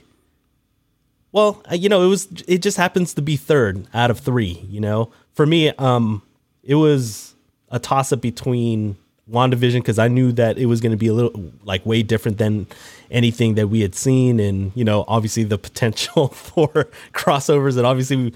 Well, 1.33 1.61
you 1.69 1.89
know, 1.89 2.03
it 2.03 2.07
was 2.07 2.29
it 2.47 2.59
just 2.59 2.77
happens 2.77 3.13
to 3.15 3.21
be 3.21 3.35
third 3.35 3.89
out 3.93 4.09
of 4.09 4.19
three. 4.19 4.65
You 4.69 4.79
know, 4.79 5.11
for 5.33 5.45
me, 5.45 5.71
um, 5.71 6.21
it 6.63 6.75
was 6.75 7.35
a 7.71 7.77
toss 7.77 8.13
up 8.13 8.21
between 8.21 8.95
WandaVision 9.31 9.75
because 9.75 9.99
I 9.99 10.07
knew 10.07 10.31
that 10.33 10.57
it 10.57 10.67
was 10.67 10.81
going 10.81 10.91
to 10.91 10.97
be 10.97 11.07
a 11.07 11.13
little 11.13 11.51
like 11.63 11.85
way 11.85 12.03
different 12.03 12.37
than 12.37 12.67
anything 13.11 13.55
that 13.55 13.67
we 13.67 13.81
had 13.81 13.95
seen, 13.95 14.39
and 14.39 14.71
you 14.75 14.83
know, 14.83 15.05
obviously 15.07 15.43
the 15.43 15.57
potential 15.57 16.27
for 16.33 16.89
crossovers, 17.13 17.77
and 17.77 17.85
obviously 17.85 18.33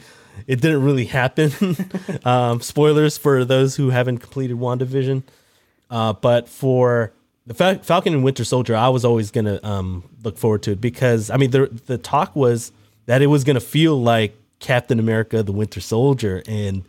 it 0.48 0.62
didn't 0.62 0.84
really 0.84 1.06
happen. 1.06 1.52
um, 2.26 2.62
spoilers 2.62 3.18
for 3.18 3.46
those 3.46 3.76
who 3.76 3.90
haven't 3.90 4.20
completed 4.20 4.58
WandaVision, 4.58 5.24
uh, 5.90 6.14
but 6.14 6.50
for 6.50 7.14
the 7.48 7.54
Fal- 7.54 7.80
Falcon 7.80 8.14
and 8.14 8.24
Winter 8.24 8.44
Soldier, 8.44 8.76
I 8.76 8.90
was 8.90 9.06
always 9.06 9.32
gonna 9.32 9.60
um, 9.64 10.04
look 10.24 10.38
forward 10.38 10.64
to 10.64 10.72
it 10.72 10.82
because 10.82 11.30
I 11.30 11.38
mean 11.38 11.52
the 11.52 11.68
the 11.86 11.98
talk 11.98 12.36
was 12.36 12.72
that 13.06 13.22
it 13.22 13.28
was 13.28 13.44
gonna 13.44 13.60
feel 13.60 14.02
like 14.02 14.36
Captain 14.60 15.00
America: 15.00 15.42
The 15.42 15.52
Winter 15.52 15.82
Soldier, 15.82 16.44
and 16.48 16.84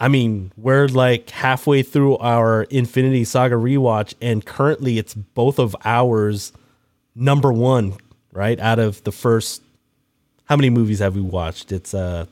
I 0.00 0.08
mean 0.08 0.52
we're 0.56 0.88
like 0.88 1.28
halfway 1.30 1.82
through 1.82 2.16
our 2.18 2.62
Infinity 2.64 3.24
Saga 3.24 3.56
rewatch, 3.56 4.14
and 4.20 4.44
currently 4.44 4.98
it's 4.98 5.14
both 5.14 5.58
of 5.58 5.76
ours 5.84 6.52
number 7.14 7.52
one, 7.52 7.94
right? 8.32 8.58
Out 8.58 8.78
of 8.78 9.04
the 9.04 9.12
first, 9.12 9.62
how 10.46 10.56
many 10.56 10.70
movies 10.70 11.00
have 11.00 11.14
we 11.14 11.20
watched? 11.20 11.70
It's 11.70 11.92
uh 11.94 12.26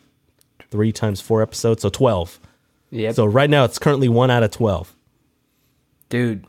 three 0.70 0.92
times 0.92 1.20
four 1.20 1.42
episodes, 1.42 1.82
so 1.82 1.90
twelve. 1.90 2.40
Yeah. 2.90 3.12
So 3.12 3.26
right 3.26 3.50
now 3.50 3.64
it's 3.64 3.78
currently 3.78 4.08
one 4.08 4.30
out 4.30 4.42
of 4.42 4.50
twelve. 4.50 4.94
dude, 6.08 6.44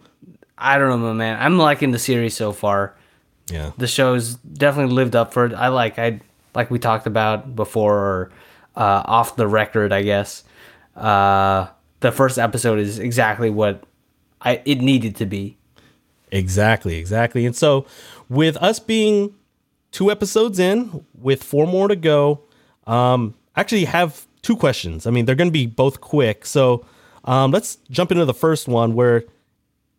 I 0.58 0.78
don't 0.78 1.02
know, 1.02 1.14
man. 1.14 1.38
I'm 1.42 1.58
liking 1.58 1.92
the 1.92 2.00
series 2.00 2.34
so 2.34 2.52
far. 2.54 2.96
Yeah. 3.52 3.72
the 3.78 3.88
show's 3.88 4.36
definitely 4.36 4.94
lived 4.94 5.16
up 5.16 5.34
for 5.34 5.46
it. 5.48 5.54
I 5.54 5.70
like 5.70 5.98
I 6.00 6.22
like 6.54 6.70
we 6.70 6.80
talked 6.80 7.08
about 7.08 7.56
before 7.56 7.96
or 7.98 8.32
uh, 8.76 9.02
off 9.06 9.36
the 9.36 9.48
record, 9.48 9.92
I 9.92 10.04
guess. 10.04 10.44
Uh, 11.00 11.70
the 12.02 12.12
first 12.12 12.38
episode 12.38 12.80
is 12.80 13.00
exactly 13.00 13.50
what 13.50 13.84
I 14.42 14.62
it 14.66 14.82
needed 14.82 15.16
to 15.18 15.26
be. 15.26 15.58
Exactly, 16.32 16.98
exactly. 16.98 17.46
And 17.46 17.56
so, 17.56 17.86
with 18.30 18.58
us 18.58 18.80
being 18.80 19.36
two 19.92 20.12
episodes 20.12 20.60
in, 20.60 21.06
with 21.18 21.44
four 21.44 21.66
more 21.66 21.88
to 21.88 21.96
go, 21.96 22.42
um, 22.86 23.34
actually 23.56 23.86
have 23.86 24.28
two 24.42 24.56
questions. 24.56 25.08
I 25.08 25.12
mean, 25.12 25.26
they're 25.26 25.36
going 25.36 25.48
to 25.50 25.52
be 25.52 25.66
both 25.66 26.02
quick. 26.02 26.46
So, 26.46 26.86
um, 27.26 27.52
let's 27.52 27.78
jump 27.90 28.12
into 28.12 28.26
the 28.26 28.34
first 28.34 28.68
one. 28.68 28.94
Where, 28.94 29.24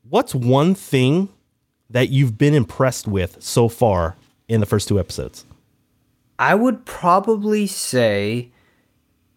what's 0.08 0.34
one 0.34 0.74
thing 0.74 1.28
that 1.90 2.10
you've 2.10 2.38
been 2.38 2.54
impressed 2.54 3.08
with 3.08 3.42
so 3.42 3.68
far 3.68 4.16
in 4.48 4.60
the 4.60 4.66
first 4.66 4.88
two 4.88 4.98
episodes? 4.98 5.44
I 6.38 6.54
would 6.54 6.86
probably 6.86 7.66
say 7.66 8.50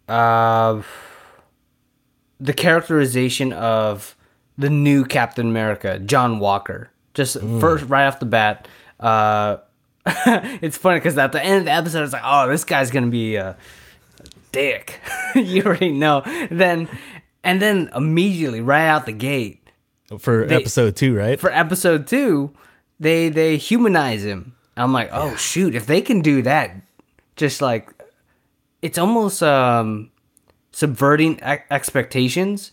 uh, 0.08 0.80
the 2.44 2.52
characterization 2.52 3.54
of 3.54 4.14
the 4.58 4.68
new 4.68 5.04
Captain 5.06 5.48
America, 5.48 5.98
John 5.98 6.38
Walker. 6.38 6.90
Just 7.14 7.40
first, 7.40 7.84
right 7.88 8.06
off 8.06 8.20
the 8.20 8.26
bat, 8.26 8.68
uh, 9.00 9.56
it's 10.06 10.76
funny 10.76 10.98
because 10.98 11.16
at 11.16 11.32
the 11.32 11.42
end 11.42 11.60
of 11.60 11.64
the 11.64 11.70
episode, 11.72 12.02
it's 12.04 12.12
like, 12.12 12.22
oh, 12.24 12.48
this 12.48 12.64
guy's 12.64 12.90
gonna 12.90 13.06
be 13.06 13.36
a 13.36 13.56
dick. 14.52 15.00
you 15.34 15.62
already 15.62 15.92
know. 15.92 16.22
Then, 16.50 16.88
and 17.42 17.62
then 17.62 17.88
immediately, 17.94 18.60
right 18.60 18.86
out 18.88 19.06
the 19.06 19.12
gate, 19.12 19.66
For 20.18 20.44
They- 20.46 20.56
episode 20.56 20.96
two, 20.96 21.16
right? 21.16 21.40
for 21.40 21.50
episode 21.50 22.06
two, 22.06 22.52
they 23.00 23.30
they 23.30 23.56
humanize 23.56 24.22
him. 24.22 24.54
I'm 24.76 24.92
like, 24.92 25.08
oh 25.12 25.34
shoot, 25.36 25.74
if 25.74 25.86
they 25.86 26.02
can 26.02 26.20
do 26.20 26.42
that, 26.42 26.74
just 27.36 27.62
like 27.62 27.90
it's 28.82 28.98
almost 28.98 29.42
um 29.42 30.10
subverting 30.74 31.36
e- 31.36 31.64
expectations 31.70 32.72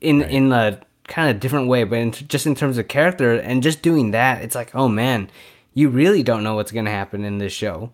in 0.00 0.22
in 0.22 0.50
a 0.50 0.80
kind 1.06 1.30
of 1.30 1.38
different 1.40 1.68
way, 1.68 1.84
but 1.84 1.98
in, 1.98 2.10
just 2.10 2.46
in 2.46 2.54
terms 2.54 2.78
of 2.78 2.88
character 2.88 3.34
and 3.34 3.62
just 3.62 3.82
doing 3.82 4.12
that, 4.12 4.40
it's 4.42 4.54
like, 4.54 4.74
oh 4.74 4.88
man, 4.88 5.30
you 5.74 5.90
really 5.90 6.22
don't 6.22 6.42
know 6.42 6.54
what's 6.54 6.72
gonna 6.72 6.90
happen 6.90 7.22
in 7.22 7.38
this 7.38 7.52
show. 7.52 7.92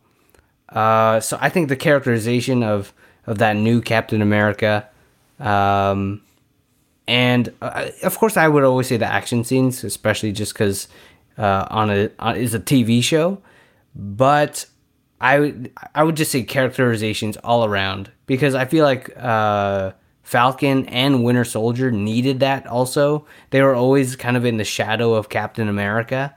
Uh, 0.68 1.18
so 1.18 1.36
I 1.40 1.48
think 1.48 1.68
the 1.68 1.76
characterization 1.76 2.62
of 2.62 2.92
of 3.26 3.38
that 3.38 3.56
new 3.56 3.80
Captain 3.80 4.22
America, 4.22 4.88
um, 5.40 6.22
and 7.08 7.52
uh, 7.60 7.88
of 8.04 8.16
course 8.18 8.36
I 8.36 8.46
would 8.46 8.62
always 8.62 8.86
say 8.86 8.98
the 8.98 9.12
action 9.12 9.42
scenes, 9.42 9.82
especially 9.82 10.30
just 10.30 10.54
because 10.54 10.86
uh, 11.38 11.66
on 11.70 11.90
a 11.90 12.10
on, 12.20 12.36
is 12.36 12.54
a 12.54 12.60
TV 12.60 13.02
show, 13.02 13.42
but 13.96 14.66
I 15.20 15.40
would 15.40 15.72
I 15.92 16.04
would 16.04 16.16
just 16.16 16.30
say 16.30 16.44
characterizations 16.44 17.36
all 17.38 17.64
around 17.64 18.12
because 18.30 18.54
I 18.54 18.64
feel 18.64 18.84
like 18.84 19.10
uh, 19.16 19.90
Falcon 20.22 20.86
and 20.86 21.24
Winter 21.24 21.42
Soldier 21.42 21.90
needed 21.90 22.38
that 22.38 22.64
also. 22.64 23.26
They 23.50 23.60
were 23.60 23.74
always 23.74 24.14
kind 24.14 24.36
of 24.36 24.44
in 24.44 24.56
the 24.56 24.62
shadow 24.62 25.14
of 25.14 25.28
Captain 25.28 25.68
America. 25.68 26.36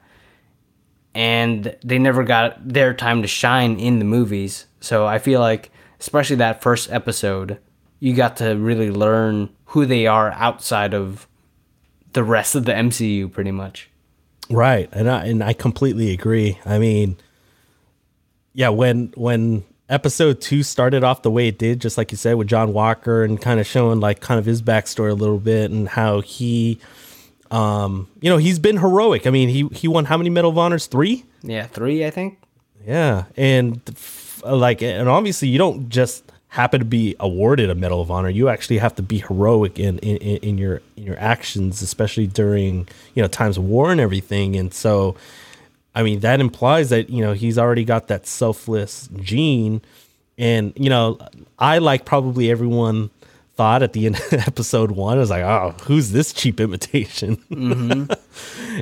And 1.13 1.77
they 1.85 1.99
never 1.99 2.23
got 2.23 2.67
their 2.67 2.95
time 2.95 3.21
to 3.21 3.27
shine 3.27 3.79
in 3.79 3.99
the 3.99 4.05
movies. 4.05 4.65
So 4.79 5.05
I 5.05 5.19
feel 5.19 5.39
like, 5.39 5.69
especially 5.99 6.37
that 6.37 6.63
first 6.63 6.91
episode, 6.91 7.59
you 7.99 8.15
got 8.15 8.37
to 8.37 8.55
really 8.55 8.89
learn 8.89 9.51
who 9.65 9.85
they 9.85 10.07
are 10.07 10.31
outside 10.31 10.95
of 10.95 11.27
the 12.13 12.23
rest 12.23 12.55
of 12.55 12.65
the 12.65 12.73
MCU, 12.73 13.31
pretty 13.31 13.51
much. 13.51 13.91
Right, 14.49 14.89
and 14.93 15.07
I 15.07 15.25
and 15.27 15.43
I 15.43 15.53
completely 15.53 16.11
agree. 16.11 16.57
I 16.65 16.79
mean, 16.79 17.17
yeah, 18.53 18.69
when 18.69 19.13
when 19.15 19.63
episode 19.89 20.41
two 20.41 20.63
started 20.63 21.03
off 21.03 21.21
the 21.21 21.31
way 21.31 21.47
it 21.47 21.57
did, 21.57 21.81
just 21.81 21.97
like 21.97 22.11
you 22.11 22.17
said, 22.17 22.35
with 22.35 22.47
John 22.47 22.73
Walker 22.73 23.23
and 23.23 23.41
kind 23.41 23.59
of 23.59 23.67
showing 23.67 23.99
like 23.99 24.21
kind 24.21 24.39
of 24.39 24.45
his 24.45 24.61
backstory 24.61 25.11
a 25.11 25.15
little 25.15 25.39
bit 25.39 25.71
and 25.71 25.87
how 25.87 26.21
he, 26.21 26.79
um, 27.51 28.07
you 28.21 28.29
know, 28.29 28.37
he's 28.37 28.59
been 28.59 28.77
heroic. 28.77 29.27
I 29.27 29.29
mean, 29.29 29.49
he 29.49 29.67
he 29.69 29.87
won 29.87 30.05
how 30.05 30.17
many 30.17 30.29
Medal 30.29 30.51
of 30.51 30.57
Honors? 30.57 30.87
Three. 30.87 31.25
Yeah, 31.41 31.67
three, 31.67 32.05
I 32.05 32.09
think. 32.09 32.39
Yeah, 32.85 33.25
and 33.37 33.81
like, 34.45 34.81
and 34.81 35.07
obviously, 35.07 35.47
you 35.47 35.57
don't 35.57 35.89
just 35.89 36.23
happen 36.53 36.79
to 36.79 36.85
be 36.85 37.15
awarded 37.19 37.69
a 37.69 37.75
Medal 37.75 37.99
of 37.99 38.11
Honor. 38.11 38.29
You 38.29 38.47
actually 38.47 38.77
have 38.77 38.93
to 38.95 39.01
be 39.01 39.19
heroic 39.19 39.79
in 39.79 39.99
in, 39.99 40.17
in 40.17 40.57
your 40.57 40.81
in 40.95 41.03
your 41.03 41.19
actions, 41.19 41.81
especially 41.81 42.27
during 42.27 42.87
you 43.15 43.21
know 43.21 43.27
times 43.27 43.57
of 43.57 43.63
war 43.63 43.91
and 43.91 43.99
everything. 43.99 44.55
And 44.55 44.73
so, 44.73 45.15
I 45.95 46.03
mean, 46.03 46.21
that 46.21 46.39
implies 46.39 46.89
that 46.89 47.09
you 47.09 47.23
know 47.23 47.33
he's 47.33 47.57
already 47.57 47.85
got 47.85 48.07
that 48.07 48.25
selfless 48.27 49.09
gene. 49.21 49.81
And 50.37 50.73
you 50.75 50.89
know, 50.89 51.19
I 51.59 51.77
like 51.77 52.05
probably 52.05 52.49
everyone 52.49 53.11
thought 53.55 53.83
at 53.83 53.93
the 53.93 54.07
end 54.07 54.15
of 54.15 54.33
episode 54.47 54.91
one. 54.91 55.17
I 55.17 55.21
was 55.21 55.29
like, 55.29 55.43
oh, 55.43 55.75
who's 55.83 56.11
this 56.11 56.33
cheap 56.33 56.59
imitation? 56.59 57.37
Mm-hmm. 57.53 58.11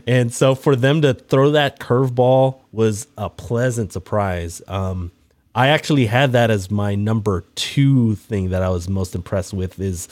and 0.08 0.34
so 0.34 0.56
for 0.56 0.76
them 0.76 1.02
to 1.02 1.14
throw 1.14 1.52
that 1.52 1.80
curveball 1.80 2.60
was 2.72 3.08
a 3.18 3.30
pleasant 3.30 3.92
surprise. 3.92 4.62
Um, 4.68 5.12
I 5.54 5.68
actually 5.68 6.06
had 6.06 6.32
that 6.32 6.50
as 6.50 6.72
my 6.72 6.96
number 6.96 7.44
two 7.56 8.16
thing 8.16 8.50
that 8.50 8.64
I 8.64 8.70
was 8.70 8.88
most 8.88 9.14
impressed 9.14 9.54
with 9.54 9.80
is 9.80 10.08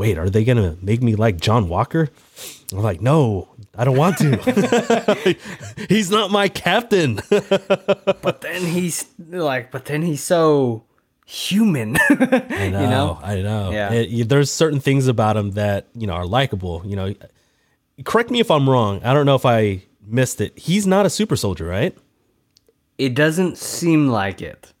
wait, 0.00 0.16
are 0.16 0.30
they 0.30 0.44
gonna 0.44 0.78
make 0.80 1.02
me 1.02 1.14
like 1.14 1.38
John 1.38 1.68
Walker? 1.68 2.08
I'm 2.72 2.78
like, 2.78 3.02
no, 3.02 3.48
I 3.76 3.84
don't 3.84 3.98
want 3.98 4.16
to. 4.18 5.36
he's 5.90 6.10
not 6.10 6.30
my 6.30 6.48
captain. 6.48 7.20
but 7.28 8.40
then 8.40 8.64
he's 8.64 9.04
like, 9.18 9.70
but 9.70 9.84
then 9.84 10.00
he's 10.00 10.22
so 10.22 10.84
human. 11.26 11.98
I 12.08 12.70
know, 12.70 12.80
you 12.80 12.86
know, 12.88 13.20
I 13.22 13.42
know. 13.42 13.70
Yeah. 13.72 13.92
It, 13.92 14.30
there's 14.30 14.50
certain 14.50 14.80
things 14.80 15.06
about 15.06 15.36
him 15.36 15.50
that 15.50 15.88
you 15.94 16.06
know 16.06 16.14
are 16.14 16.26
likable. 16.26 16.80
You 16.86 16.96
know, 16.96 17.14
correct 18.04 18.30
me 18.30 18.40
if 18.40 18.50
I'm 18.50 18.70
wrong. 18.70 19.02
I 19.04 19.12
don't 19.12 19.26
know 19.26 19.36
if 19.36 19.44
I 19.44 19.82
missed 20.02 20.40
it. 20.40 20.58
He's 20.58 20.86
not 20.86 21.04
a 21.04 21.10
super 21.10 21.36
soldier, 21.36 21.66
right? 21.66 21.94
It 22.96 23.14
doesn't 23.14 23.58
seem 23.58 24.08
like 24.08 24.40
it. 24.40 24.72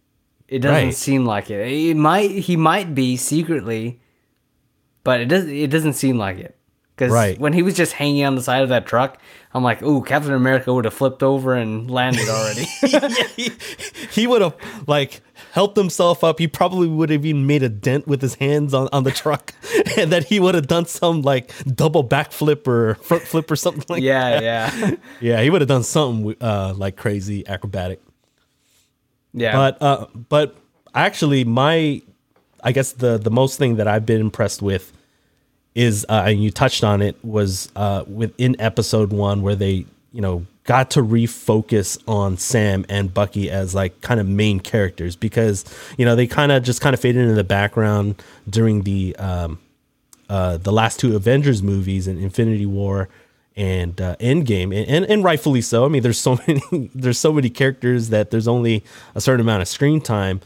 It 0.48 0.60
doesn't 0.60 0.84
right. 0.86 0.94
seem 0.94 1.26
like 1.26 1.50
it. 1.50 1.60
It 1.70 1.94
might 1.94 2.30
he 2.30 2.56
might 2.56 2.94
be 2.94 3.18
secretly, 3.18 4.00
but 5.04 5.20
it 5.20 5.26
doesn't. 5.26 5.50
It 5.50 5.68
doesn't 5.68 5.94
seem 5.94 6.18
like 6.18 6.38
it. 6.38 6.56
Because 7.00 7.14
right. 7.14 7.38
when 7.38 7.54
he 7.54 7.62
was 7.62 7.74
just 7.74 7.94
hanging 7.94 8.26
on 8.26 8.34
the 8.34 8.42
side 8.42 8.62
of 8.62 8.68
that 8.68 8.84
truck, 8.84 9.18
I'm 9.54 9.62
like, 9.62 9.82
"Ooh, 9.82 10.02
Captain 10.02 10.34
America 10.34 10.72
would 10.74 10.84
have 10.84 10.92
flipped 10.92 11.22
over 11.22 11.54
and 11.54 11.90
landed 11.90 12.28
already." 12.28 12.66
yeah, 12.86 13.08
he, 13.36 13.52
he 14.10 14.26
would 14.26 14.42
have 14.42 14.54
like 14.86 15.22
helped 15.52 15.78
himself 15.78 16.22
up. 16.22 16.38
He 16.38 16.46
probably 16.46 16.88
would 16.88 17.08
have 17.08 17.24
even 17.24 17.46
made 17.46 17.62
a 17.62 17.70
dent 17.70 18.06
with 18.06 18.20
his 18.20 18.34
hands 18.34 18.74
on, 18.74 18.90
on 18.92 19.04
the 19.04 19.10
truck, 19.10 19.54
and 19.96 20.12
that 20.12 20.24
he 20.24 20.40
would 20.40 20.54
have 20.54 20.66
done 20.66 20.84
some 20.84 21.22
like 21.22 21.52
double 21.74 22.06
backflip 22.06 22.66
or 22.66 22.96
front 22.96 23.22
flip 23.22 23.50
or 23.50 23.56
something 23.56 23.84
like 23.88 24.02
yeah, 24.02 24.30
that. 24.30 24.42
Yeah, 24.42 24.76
yeah, 24.78 24.96
yeah. 25.20 25.42
He 25.42 25.48
would 25.48 25.62
have 25.62 25.68
done 25.68 25.84
something 25.84 26.36
uh, 26.42 26.74
like 26.76 26.96
crazy 26.96 27.46
acrobatic. 27.48 28.02
Yeah. 29.32 29.52
But 29.56 29.82
uh, 29.82 30.06
but 30.28 30.54
actually, 30.94 31.44
my 31.44 32.02
I 32.62 32.72
guess 32.72 32.92
the 32.92 33.18
the 33.18 33.30
most 33.30 33.58
thing 33.58 33.76
that 33.76 33.88
I've 33.88 34.06
been 34.06 34.20
impressed 34.20 34.62
with 34.62 34.92
is, 35.74 36.04
uh, 36.08 36.24
and 36.26 36.42
you 36.42 36.50
touched 36.50 36.84
on 36.84 37.02
it, 37.02 37.16
was 37.24 37.70
uh, 37.76 38.04
within 38.06 38.60
episode 38.60 39.12
one 39.12 39.42
where 39.42 39.54
they 39.56 39.86
you 40.12 40.20
know 40.20 40.46
got 40.64 40.90
to 40.92 41.02
refocus 41.02 41.98
on 42.06 42.36
Sam 42.36 42.84
and 42.88 43.12
Bucky 43.12 43.50
as 43.50 43.74
like 43.74 44.00
kind 44.02 44.20
of 44.20 44.28
main 44.28 44.60
characters 44.60 45.16
because 45.16 45.64
you 45.98 46.04
know 46.04 46.14
they 46.14 46.26
kind 46.26 46.52
of 46.52 46.62
just 46.62 46.80
kind 46.80 46.94
of 46.94 47.00
faded 47.00 47.22
into 47.22 47.34
the 47.34 47.44
background 47.44 48.22
during 48.48 48.82
the 48.82 49.16
um, 49.16 49.58
uh, 50.28 50.56
the 50.58 50.72
last 50.72 51.00
two 51.00 51.16
Avengers 51.16 51.62
movies 51.62 52.06
and 52.06 52.20
Infinity 52.20 52.66
War 52.66 53.08
and 53.56 54.00
uh, 54.00 54.16
Endgame, 54.16 54.74
and, 54.76 54.88
and 54.88 55.04
and 55.06 55.24
rightfully 55.24 55.60
so. 55.60 55.84
I 55.84 55.88
mean, 55.88 56.02
there's 56.02 56.20
so 56.20 56.38
many 56.46 56.90
there's 56.94 57.18
so 57.18 57.32
many 57.32 57.50
characters 57.50 58.10
that 58.10 58.30
there's 58.30 58.48
only 58.48 58.84
a 59.14 59.20
certain 59.20 59.40
amount 59.40 59.62
of 59.62 59.68
screen 59.68 60.00
time, 60.00 60.40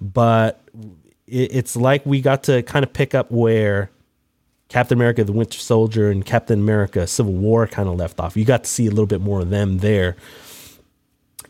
but 0.00 0.60
it, 1.30 1.54
it's 1.54 1.76
like 1.76 2.04
we 2.04 2.20
got 2.20 2.44
to 2.44 2.62
kind 2.62 2.84
of 2.84 2.92
pick 2.92 3.14
up 3.14 3.30
where 3.30 3.90
Captain 4.68 4.96
America: 4.98 5.24
The 5.24 5.32
Winter 5.32 5.58
Soldier 5.58 6.10
and 6.10 6.24
Captain 6.24 6.58
America: 6.58 7.06
Civil 7.06 7.34
War 7.34 7.66
kind 7.66 7.88
of 7.88 7.96
left 7.96 8.20
off. 8.20 8.36
You 8.36 8.44
got 8.44 8.64
to 8.64 8.70
see 8.70 8.86
a 8.86 8.90
little 8.90 9.06
bit 9.06 9.20
more 9.20 9.40
of 9.40 9.50
them 9.50 9.78
there, 9.78 10.16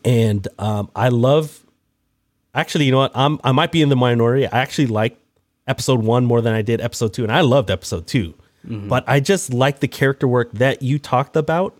and 0.03 0.47
um, 0.57 0.89
I 0.95 1.09
love. 1.09 1.65
Actually, 2.55 2.85
you 2.85 2.91
know 2.91 2.97
what? 2.97 3.11
I'm 3.15 3.39
I 3.43 3.51
might 3.51 3.71
be 3.71 3.81
in 3.81 3.89
the 3.89 3.95
minority. 3.95 4.47
I 4.47 4.59
actually 4.59 4.87
like 4.87 5.17
episode 5.67 6.01
one 6.01 6.25
more 6.25 6.41
than 6.41 6.53
I 6.53 6.61
did 6.61 6.81
episode 6.81 7.13
two, 7.13 7.23
and 7.23 7.31
I 7.31 7.41
loved 7.41 7.69
episode 7.69 8.07
two. 8.07 8.33
Mm-hmm. 8.67 8.89
But 8.89 9.03
I 9.07 9.19
just 9.19 9.53
like 9.53 9.79
the 9.79 9.87
character 9.87 10.27
work 10.27 10.51
that 10.53 10.81
you 10.81 10.99
talked 10.99 11.37
about 11.37 11.77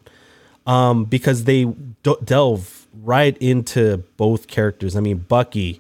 um, 0.65 1.05
because 1.05 1.43
they 1.43 1.65
d- 1.65 2.15
delve 2.23 2.87
right 3.01 3.37
into 3.39 4.03
both 4.17 4.47
characters. 4.47 4.95
I 4.95 4.99
mean, 4.99 5.17
Bucky, 5.17 5.79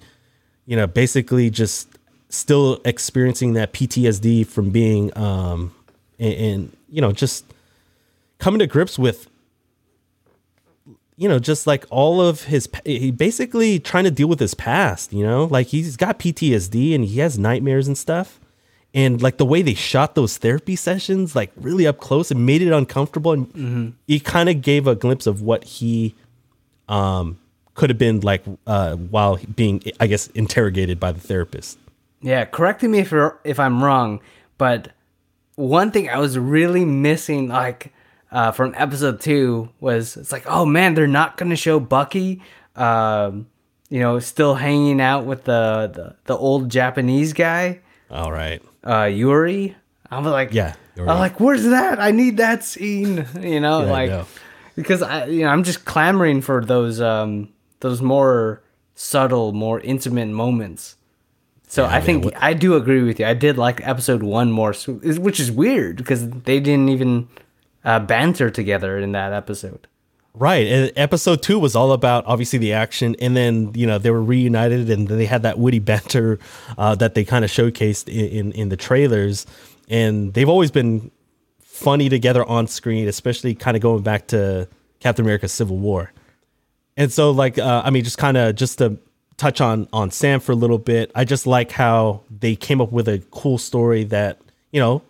you 0.65 0.75
know, 0.75 0.87
basically 0.87 1.49
just 1.49 1.87
still 2.29 2.79
experiencing 2.85 3.53
that 3.53 3.73
PTSD 3.73 4.45
from 4.45 4.69
being, 4.69 5.15
um, 5.17 5.73
and, 6.19 6.33
and 6.33 6.77
you 6.89 7.01
know, 7.01 7.11
just 7.11 7.45
coming 8.37 8.59
to 8.59 8.67
grips 8.67 8.97
with 8.97 9.27
you 11.19 11.27
know, 11.27 11.37
just 11.37 11.67
like 11.67 11.85
all 11.89 12.21
of 12.21 12.43
his, 12.43 12.69
he 12.85 13.11
basically 13.11 13.77
trying 13.77 14.05
to 14.05 14.11
deal 14.11 14.27
with 14.27 14.39
his 14.39 14.53
past, 14.53 15.11
you 15.11 15.21
know, 15.21 15.43
like 15.43 15.67
he's 15.67 15.97
got 15.97 16.17
PTSD 16.17 16.95
and 16.95 17.03
he 17.03 17.19
has 17.19 17.37
nightmares 17.37 17.89
and 17.89 17.97
stuff. 17.97 18.39
And 18.93 19.21
like 19.21 19.37
the 19.37 19.45
way 19.45 19.61
they 19.61 19.73
shot 19.73 20.15
those 20.15 20.37
therapy 20.37 20.77
sessions 20.77 21.35
like 21.35 21.51
really 21.57 21.85
up 21.85 21.99
close 21.99 22.31
and 22.31 22.45
made 22.45 22.61
it 22.61 22.71
uncomfortable 22.71 23.33
and 23.33 23.47
mm-hmm. 23.49 23.89
it 24.07 24.23
kind 24.23 24.47
of 24.47 24.61
gave 24.61 24.87
a 24.87 24.95
glimpse 24.95 25.27
of 25.27 25.41
what 25.41 25.65
he 25.65 26.15
um 26.87 27.37
could 27.75 27.89
have 27.89 27.99
been 27.99 28.21
like 28.21 28.43
uh 28.65 28.95
while 28.95 29.37
being 29.55 29.81
i 29.99 30.07
guess 30.07 30.25
interrogated 30.29 30.99
by 30.99 31.11
the 31.11 31.19
therapist 31.19 31.77
yeah 32.21 32.45
correct 32.45 32.83
me 32.83 32.99
if 32.99 33.11
you're, 33.11 33.39
if 33.43 33.59
i'm 33.59 33.83
wrong 33.83 34.21
but 34.57 34.91
one 35.55 35.91
thing 35.91 36.09
i 36.09 36.17
was 36.17 36.37
really 36.37 36.85
missing 36.85 37.47
like 37.47 37.93
uh 38.31 38.51
from 38.51 38.73
episode 38.77 39.19
2 39.21 39.69
was 39.79 40.17
it's 40.17 40.31
like 40.31 40.43
oh 40.47 40.65
man 40.65 40.93
they're 40.93 41.07
not 41.07 41.37
going 41.37 41.49
to 41.49 41.55
show 41.55 41.79
bucky 41.79 42.41
um 42.75 43.47
you 43.89 43.99
know 43.99 44.19
still 44.19 44.55
hanging 44.55 45.01
out 45.01 45.25
with 45.25 45.43
the, 45.45 45.91
the 45.93 46.15
the 46.25 46.37
old 46.37 46.69
japanese 46.69 47.33
guy 47.33 47.79
all 48.09 48.31
right 48.31 48.61
uh, 48.83 49.05
Yori. 49.05 49.75
I'm 50.11 50.25
like, 50.25 50.53
yeah. 50.53 50.75
I'm 50.97 51.05
like, 51.05 51.39
where's 51.39 51.63
that? 51.63 51.99
I 51.99 52.11
need 52.11 52.37
that 52.37 52.63
scene. 52.63 53.25
You 53.39 53.59
know, 53.59 53.81
yeah, 53.81 53.91
like 53.91 54.27
because 54.75 55.01
I, 55.01 55.25
you 55.25 55.43
know, 55.43 55.49
I'm 55.49 55.63
just 55.63 55.85
clamoring 55.85 56.41
for 56.41 56.63
those, 56.63 56.99
um, 56.99 57.49
those 57.79 58.01
more 58.01 58.61
subtle, 58.95 59.53
more 59.53 59.79
intimate 59.79 60.27
moments. 60.29 60.95
So 61.69 61.83
yeah, 61.83 61.95
I 61.95 62.01
think 62.01 62.25
what- 62.25 62.33
I 62.43 62.53
do 62.53 62.75
agree 62.75 63.03
with 63.03 63.19
you. 63.19 63.27
I 63.27 63.35
did 63.35 63.57
like 63.57 63.79
episode 63.87 64.23
one 64.23 64.51
more, 64.51 64.73
which 64.73 65.39
is 65.39 65.51
weird 65.51 65.97
because 65.97 66.27
they 66.29 66.59
didn't 66.59 66.89
even 66.89 67.29
uh, 67.85 67.99
banter 67.99 68.49
together 68.49 68.97
in 68.97 69.11
that 69.13 69.31
episode. 69.31 69.87
Right. 70.33 70.67
And 70.67 70.91
episode 70.95 71.43
two 71.43 71.59
was 71.59 71.75
all 71.75 71.91
about 71.91 72.25
obviously 72.25 72.59
the 72.59 72.73
action. 72.73 73.15
And 73.19 73.37
then, 73.37 73.71
you 73.75 73.85
know, 73.85 73.99
they 73.99 74.09
were 74.09 74.23
reunited 74.23 74.89
and 74.89 75.07
they 75.07 75.27
had 75.27 75.43
that 75.43 75.59
witty 75.59 75.79
banter 75.91 76.39
uh, 76.77 76.95
that 76.95 77.13
they 77.13 77.23
kind 77.23 77.45
of 77.45 77.51
showcased 77.51 78.07
in, 78.07 78.25
in, 78.25 78.51
in, 78.53 78.69
the 78.69 78.77
trailers. 78.77 79.45
And 79.89 80.33
they've 80.33 80.49
always 80.49 80.71
been 80.71 81.11
funny 81.59 82.09
together 82.09 82.43
on 82.45 82.67
screen, 82.67 83.07
especially 83.07 83.53
kind 83.53 83.77
of 83.77 83.81
going 83.81 84.01
back 84.01 84.27
to 84.27 84.67
Captain 84.99 85.23
America 85.23 85.47
Civil 85.47 85.77
War. 85.77 86.11
And 86.97 87.11
so, 87.11 87.31
like, 87.31 87.57
uh, 87.57 87.83
I 87.85 87.91
mean, 87.91 88.03
just 88.03 88.17
kind 88.17 88.37
of 88.37 88.55
just 88.55 88.79
to 88.79 88.97
touch 89.39 89.61
on 89.61 89.87
on 89.91 90.11
Sam 90.11 90.39
for 90.39 90.51
a 90.51 90.55
little 90.55 90.77
bit, 90.77 91.11
I 91.15 91.23
just 91.23 91.47
like 91.47 91.71
how 91.71 92.21
they 92.29 92.55
came 92.55 92.81
up 92.81 92.91
with 92.91 93.07
a 93.07 93.19
cool 93.31 93.57
story 93.57 94.03
that, 94.05 94.39
you 94.71 94.79
know, 94.79 95.01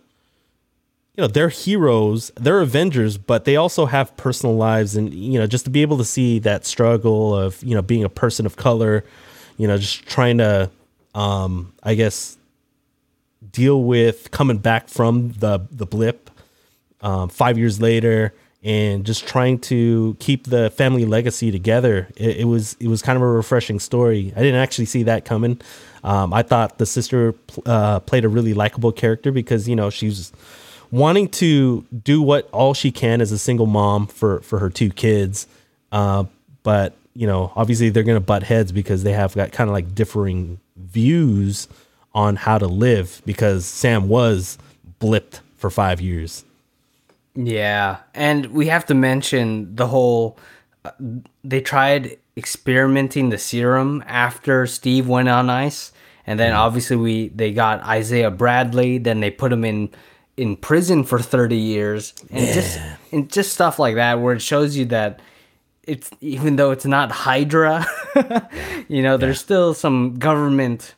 you 1.16 1.22
know 1.22 1.28
they're 1.28 1.50
heroes 1.50 2.30
they're 2.36 2.60
avengers 2.60 3.18
but 3.18 3.44
they 3.44 3.56
also 3.56 3.84
have 3.84 4.16
personal 4.16 4.56
lives. 4.56 4.96
And 4.96 5.12
you 5.12 5.38
know 5.38 5.46
just 5.46 5.64
to 5.64 5.70
be 5.70 5.82
able 5.82 5.98
to 5.98 6.04
see 6.04 6.38
that 6.38 6.64
struggle 6.64 7.36
of 7.36 7.62
you 7.62 7.74
know 7.74 7.82
being 7.82 8.04
a 8.04 8.08
person 8.08 8.46
of 8.46 8.56
color 8.56 9.04
you 9.58 9.66
know 9.66 9.76
just 9.76 10.06
trying 10.06 10.38
to 10.38 10.70
um 11.14 11.74
i 11.82 11.94
guess 11.94 12.38
deal 13.52 13.82
with 13.82 14.30
coming 14.30 14.58
back 14.58 14.88
from 14.88 15.32
the 15.32 15.60
the 15.70 15.84
blip 15.84 16.30
um, 17.02 17.28
five 17.28 17.58
years 17.58 17.80
later 17.80 18.32
and 18.62 19.06
just 19.06 19.26
trying 19.26 19.58
to 19.58 20.16
keep 20.20 20.46
the 20.46 20.70
family 20.70 21.06
legacy 21.06 21.50
together. 21.50 22.08
It, 22.16 22.38
it, 22.38 22.44
was 22.44 22.76
it 22.78 22.88
was 22.88 23.02
kind 23.02 23.16
of 23.16 23.22
a 23.22 23.26
refreshing 23.26 23.80
story. 23.80 24.32
I 24.36 24.40
didn't 24.40 24.60
actually 24.60 24.84
see 24.84 25.04
that 25.04 25.24
coming. 25.24 25.60
Um, 26.04 26.32
I 26.32 26.42
thought 26.42 26.78
the 26.78 26.86
sister 26.86 27.34
uh, 27.66 28.00
played 28.00 28.24
a 28.24 28.28
really 28.28 28.54
likable 28.54 28.92
character 28.92 29.32
because 29.32 29.68
you 29.68 29.76
know 29.76 29.90
she's 29.90 30.32
wanting 30.90 31.28
to 31.28 31.82
do 32.04 32.20
what 32.20 32.48
all 32.50 32.74
she 32.74 32.90
can 32.90 33.20
as 33.20 33.32
a 33.32 33.38
single 33.38 33.66
mom 33.66 34.06
for 34.06 34.40
for 34.40 34.58
her 34.58 34.70
two 34.70 34.90
kids, 34.90 35.46
uh, 35.92 36.24
but 36.62 36.94
you 37.14 37.26
know 37.26 37.52
obviously 37.56 37.90
they're 37.90 38.02
gonna 38.02 38.20
butt 38.20 38.42
heads 38.42 38.72
because 38.72 39.02
they 39.02 39.12
have 39.12 39.34
got 39.34 39.52
kind 39.52 39.68
of 39.68 39.74
like 39.74 39.94
differing 39.94 40.58
views 40.76 41.68
on 42.14 42.36
how 42.36 42.58
to 42.58 42.66
live 42.66 43.22
because 43.24 43.64
Sam 43.64 44.08
was 44.08 44.58
blipped 45.00 45.40
for 45.56 45.70
five 45.70 46.00
years. 46.00 46.44
Yeah, 47.34 47.98
and 48.14 48.46
we 48.46 48.66
have 48.66 48.86
to 48.86 48.94
mention 48.94 49.74
the 49.74 49.86
whole. 49.86 50.38
Uh, 50.84 50.90
they 51.44 51.60
tried 51.60 52.18
experimenting 52.36 53.28
the 53.28 53.38
serum 53.38 54.02
after 54.06 54.66
Steve 54.66 55.08
went 55.08 55.28
on 55.28 55.50
ice, 55.50 55.92
and 56.26 56.40
then 56.40 56.52
mm. 56.52 56.58
obviously 56.58 56.96
we 56.96 57.28
they 57.28 57.52
got 57.52 57.82
Isaiah 57.82 58.30
Bradley. 58.30 58.98
Then 58.98 59.20
they 59.20 59.30
put 59.30 59.52
him 59.52 59.64
in 59.64 59.90
in 60.36 60.56
prison 60.56 61.04
for 61.04 61.20
thirty 61.20 61.56
years, 61.56 62.14
and 62.30 62.46
yeah. 62.46 62.54
just 62.54 62.80
and 63.12 63.30
just 63.30 63.52
stuff 63.52 63.78
like 63.78 63.94
that, 63.94 64.20
where 64.20 64.34
it 64.34 64.42
shows 64.42 64.76
you 64.76 64.86
that 64.86 65.20
it's 65.84 66.10
even 66.20 66.56
though 66.56 66.70
it's 66.72 66.86
not 66.86 67.10
Hydra, 67.10 67.86
you 68.88 69.02
know, 69.02 69.16
there's 69.16 69.40
still 69.40 69.74
some 69.74 70.14
government 70.18 70.94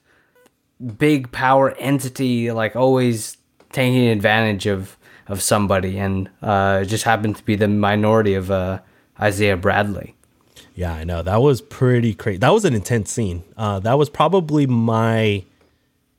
big 0.98 1.30
power 1.30 1.70
entity 1.78 2.50
like 2.50 2.74
always 2.74 3.36
taking 3.70 4.08
advantage 4.08 4.66
of 4.66 4.96
of 5.32 5.40
somebody, 5.40 5.98
and 5.98 6.28
uh, 6.42 6.84
just 6.84 7.04
happened 7.04 7.36
to 7.36 7.44
be 7.44 7.56
the 7.56 7.66
minority 7.66 8.34
of 8.34 8.50
uh, 8.50 8.80
Isaiah 9.18 9.56
Bradley. 9.56 10.14
Yeah, 10.74 10.92
I 10.92 11.04
know 11.04 11.22
that 11.22 11.40
was 11.40 11.62
pretty 11.62 12.12
crazy. 12.14 12.38
That 12.38 12.52
was 12.52 12.66
an 12.66 12.74
intense 12.74 13.10
scene. 13.10 13.42
Uh, 13.56 13.80
that 13.80 13.98
was 13.98 14.10
probably 14.10 14.66
my 14.66 15.44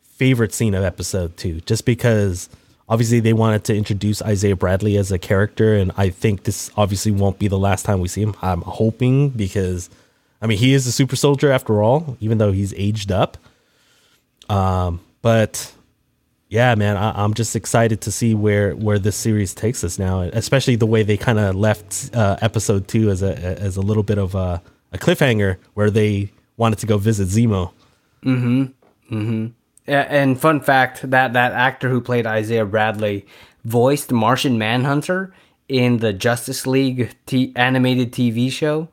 favorite 0.02 0.54
scene 0.54 0.74
of 0.74 0.84
episode 0.84 1.38
two, 1.38 1.62
just 1.62 1.86
because 1.86 2.50
obviously 2.90 3.20
they 3.20 3.34
wanted 3.34 3.64
to 3.66 3.76
introduce 3.76 4.22
Isaiah 4.22 4.56
Bradley 4.56 4.98
as 4.98 5.12
a 5.12 5.20
character, 5.20 5.76
and 5.76 5.92
I 5.96 6.10
think 6.10 6.44
this 6.44 6.72
obviously 6.76 7.12
won't 7.12 7.38
be 7.38 7.48
the 7.48 7.60
last 7.60 7.86
time 7.86 8.00
we 8.00 8.08
see 8.08 8.22
him. 8.22 8.36
I'm 8.42 8.62
hoping 8.62 9.30
because, 9.30 9.92
I 10.42 10.48
mean, 10.48 10.58
he 10.58 10.74
is 10.74 10.88
a 10.88 10.92
super 10.92 11.16
soldier 11.16 11.52
after 11.52 11.84
all, 11.84 12.18
even 12.20 12.40
though 12.40 12.52
he's 12.52 12.74
aged 12.74 13.12
up. 13.12 13.38
Um, 14.50 15.02
but 15.22 15.72
yeah, 16.54 16.76
man, 16.76 16.98
I, 16.98 17.24
am 17.24 17.34
just 17.34 17.56
excited 17.56 18.02
to 18.02 18.12
see 18.12 18.36
where 18.36 18.76
where 18.76 19.00
this 19.00 19.16
series 19.16 19.56
takes 19.56 19.84
us 19.84 19.98
now, 19.98 20.22
especially 20.22 20.76
the 20.76 20.86
way 20.86 21.02
they 21.02 21.18
kind 21.18 21.40
of 21.40 21.56
left 21.56 22.12
uh, 22.14 22.38
episode 22.42 22.88
two 22.88 23.10
as 23.10 23.24
a 23.24 23.36
as 23.36 23.76
a 23.76 23.82
little 23.82 24.04
bit 24.04 24.20
of 24.20 24.36
a, 24.36 24.62
a 24.92 25.00
cliffhanger 25.00 25.58
where 25.74 25.90
they 25.90 26.32
wanted 26.56 26.78
to 26.78 26.86
go 26.86 27.00
visit 27.00 27.28
Zemo. 27.28 27.72
Mm-hmm. 28.24 28.66
Mm-hmm. 29.12 29.48
And 29.88 30.40
fun 30.40 30.62
fact 30.62 31.10
that 31.10 31.34
that 31.34 31.54
actor 31.54 31.90
who 31.90 32.00
played 32.00 32.28
Isaiah 32.28 32.66
Bradley 32.66 33.26
voiced 33.66 34.12
Martian 34.12 34.60
Manhunter 34.60 35.34
in 35.68 35.98
the 35.98 36.14
Justice 36.14 36.68
League 36.68 37.16
t- 37.26 37.52
animated 37.56 38.12
TV 38.12 38.52
show, 38.52 38.90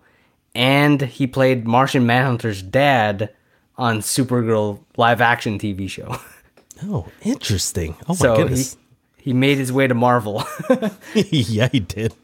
and 0.54 1.02
he 1.02 1.26
played 1.26 1.66
Martian 1.66 2.06
Manhunter's 2.06 2.62
dad 2.62 3.34
on 3.76 3.98
Supergirl 3.98 4.80
live 4.96 5.20
action 5.20 5.58
TV 5.58 5.90
show. 5.90 6.16
Oh, 6.84 7.06
interesting. 7.22 7.96
Oh 8.02 8.12
my 8.12 8.14
so 8.14 8.36
goodness. 8.36 8.74
He, 8.74 9.30
he 9.30 9.32
made 9.34 9.58
his 9.58 9.72
way 9.72 9.86
to 9.86 9.94
Marvel. 9.94 10.44
yeah, 11.14 11.68
he 11.70 11.80
did. 11.80 12.14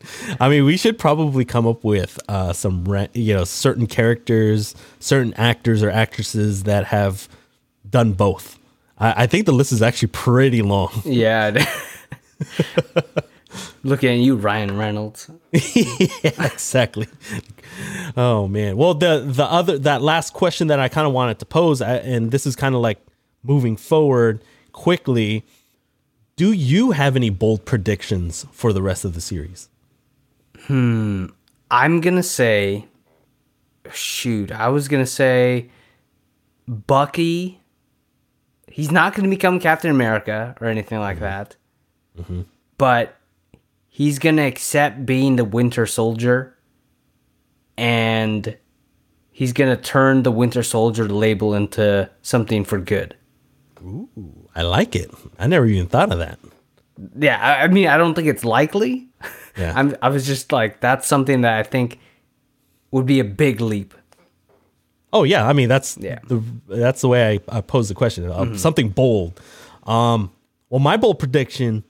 I 0.41 0.49
mean, 0.49 0.65
we 0.65 0.77
should 0.77 0.99
probably 0.99 1.45
come 1.45 1.67
up 1.67 1.85
with 1.85 2.19
uh, 2.29 2.53
some, 2.53 2.85
you 3.13 3.35
know, 3.35 3.45
certain 3.45 3.87
characters, 3.87 4.75
certain 4.99 5.35
actors 5.35 5.83
or 5.83 5.91
actresses 5.91 6.63
that 6.63 6.87
have 6.87 7.29
done 7.89 8.13
both. 8.13 8.59
I, 8.99 9.25
I 9.25 9.27
think 9.27 9.47
the 9.47 9.53
list 9.53 9.73
is 9.73 9.83
actually 9.83 10.09
pretty 10.09 10.63
long. 10.63 10.91
Yeah. 11.05 11.65
Looking 13.83 14.11
at 14.11 14.19
you, 14.19 14.37
Ryan 14.37 14.77
Reynolds. 14.77 15.31
yeah, 15.53 16.45
exactly. 16.45 17.07
Oh 18.17 18.47
man. 18.49 18.77
Well, 18.77 18.93
the 18.93 19.25
the 19.25 19.45
other 19.45 19.79
that 19.79 20.03
last 20.03 20.35
question 20.35 20.67
that 20.67 20.79
I 20.79 20.89
kind 20.89 21.07
of 21.07 21.15
wanted 21.15 21.39
to 21.39 21.47
pose, 21.47 21.81
and 21.81 22.31
this 22.31 22.47
is 22.47 22.57
kind 22.57 22.75
of 22.75 22.83
like 22.83 22.99
moving 23.47 23.77
forward 23.77 24.43
quickly, 24.73 25.45
do 26.37 26.53
you 26.53 26.91
have 26.93 27.17
any 27.17 27.31
bold 27.31 27.65
predictions 27.65 28.47
for 28.53 28.73
the 28.73 28.83
rest 28.83 29.05
of 29.05 29.15
the 29.15 29.21
series? 29.21 29.69
Hmm. 30.67 31.27
I'm 31.71 32.01
going 32.01 32.17
to 32.17 32.23
say, 32.23 32.87
shoot, 33.93 34.53
I 34.53 34.69
was 34.69 34.89
going 34.89 35.03
to 35.03 35.11
say 35.11 35.71
Bucky. 36.69 37.61
He's 38.71 38.91
not 38.91 39.15
going 39.15 39.25
to 39.25 39.35
become 39.35 39.59
Captain 39.59 39.91
America 39.91 40.55
or 40.61 40.69
anything 40.69 41.01
like 41.01 41.17
mm-hmm. 41.17 41.25
that. 41.25 41.57
Mm-hmm. 42.19 42.43
But 42.79 43.17
he's 43.89 44.19
going 44.19 44.37
to 44.37 44.43
accept 44.43 45.07
being 45.07 45.37
the 45.37 45.45
Winter 45.45 45.87
Soldier 45.87 46.57
and 47.79 48.57
he's 49.33 49.53
going 49.53 49.75
to 49.75 49.83
turn 49.83 50.23
the 50.23 50.33
Winter 50.33 50.63
Soldier 50.63 51.09
label 51.09 51.55
into 51.55 52.11
something 52.23 52.65
for 52.65 52.79
good. 52.79 53.17
Ooh, 53.83 54.49
I 54.55 54.63
like 54.63 54.97
it. 54.97 55.11
I 55.39 55.47
never 55.47 55.67
even 55.67 55.87
thought 55.87 56.13
of 56.13 56.19
that. 56.19 56.39
Yeah, 57.19 57.39
I, 57.39 57.65
I 57.65 57.69
mean, 57.69 57.89
I 57.89 57.97
don't 57.97 58.15
think 58.15 58.29
it's 58.29 58.45
likely. 58.45 59.09
Yeah. 59.57 59.73
I'm, 59.77 59.97
I 60.03 60.09
was 60.09 60.27
just 60.27 60.53
like, 60.53 60.81
that's 60.81 61.07
something 61.07 61.43
that 61.43 61.59
I 61.59 61.63
think 61.63 61.99
would 62.91 63.07
be 63.07 63.21
a 63.21 63.25
big 63.25 63.61
leap. 63.61 63.95
Oh 65.13 65.23
yeah, 65.23 65.49
I 65.49 65.53
mean 65.53 65.69
that's 65.69 65.97
yeah. 65.97 66.19
the 66.27 66.43
that's 66.69 67.01
the 67.01 67.09
way 67.09 67.41
I, 67.49 67.59
I 67.59 67.61
pose 67.61 67.89
the 67.89 67.95
question. 67.95 68.31
Uh, 68.31 68.41
mm-hmm. 68.41 68.57
Something 68.57 68.91
bold. 68.91 69.41
Um, 69.85 70.31
well, 70.69 70.81
my 70.81 70.97
bold 70.97 71.19
prediction 71.19 71.85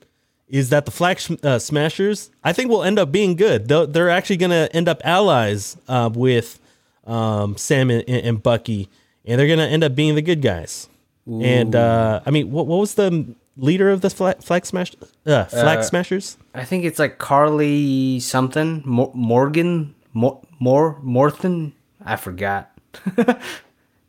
is 0.48 0.70
that 0.70 0.84
the 0.84 0.90
Flag 0.90 1.20
uh, 1.42 1.58
Smashers, 1.58 2.30
I 2.44 2.52
think, 2.52 2.70
will 2.70 2.84
end 2.84 2.98
up 2.98 3.10
being 3.10 3.34
good. 3.34 3.68
They're, 3.68 3.86
they're 3.86 4.10
actually 4.10 4.36
going 4.36 4.50
to 4.50 4.68
end 4.72 4.88
up 4.88 5.00
allies 5.04 5.76
uh, 5.88 6.10
with 6.12 6.60
um, 7.04 7.56
Sam 7.56 7.90
and, 7.90 8.08
and, 8.08 8.42
Bucky, 8.42 8.88
and 9.24 9.40
they're 9.40 9.48
going 9.48 9.58
to 9.58 9.66
end 9.66 9.82
up 9.82 9.94
being 9.94 10.14
the 10.14 10.22
good 10.22 10.42
guys. 10.42 10.88
Ooh. 11.28 11.42
And 11.42 11.74
uh, 11.74 12.20
I 12.24 12.30
mean, 12.30 12.50
what 12.50 12.66
what 12.66 12.78
was 12.78 12.94
the 12.94 13.34
leader 13.56 13.90
of 13.90 14.00
the 14.00 14.10
flag, 14.10 14.42
flag 14.42 14.66
smash 14.66 14.94
uh, 15.26 15.44
flag 15.44 15.78
uh, 15.78 15.82
smashers? 15.82 16.38
I 16.54 16.64
think 16.64 16.84
it's 16.84 16.98
like 16.98 17.18
Karli 17.18 18.20
something 18.20 18.82
Morgan 18.84 19.94
Mor 20.12 20.40
Mor 20.60 20.98
Morton. 21.02 21.72
I 22.04 22.16
forgot. 22.16 22.70
that 23.16 23.40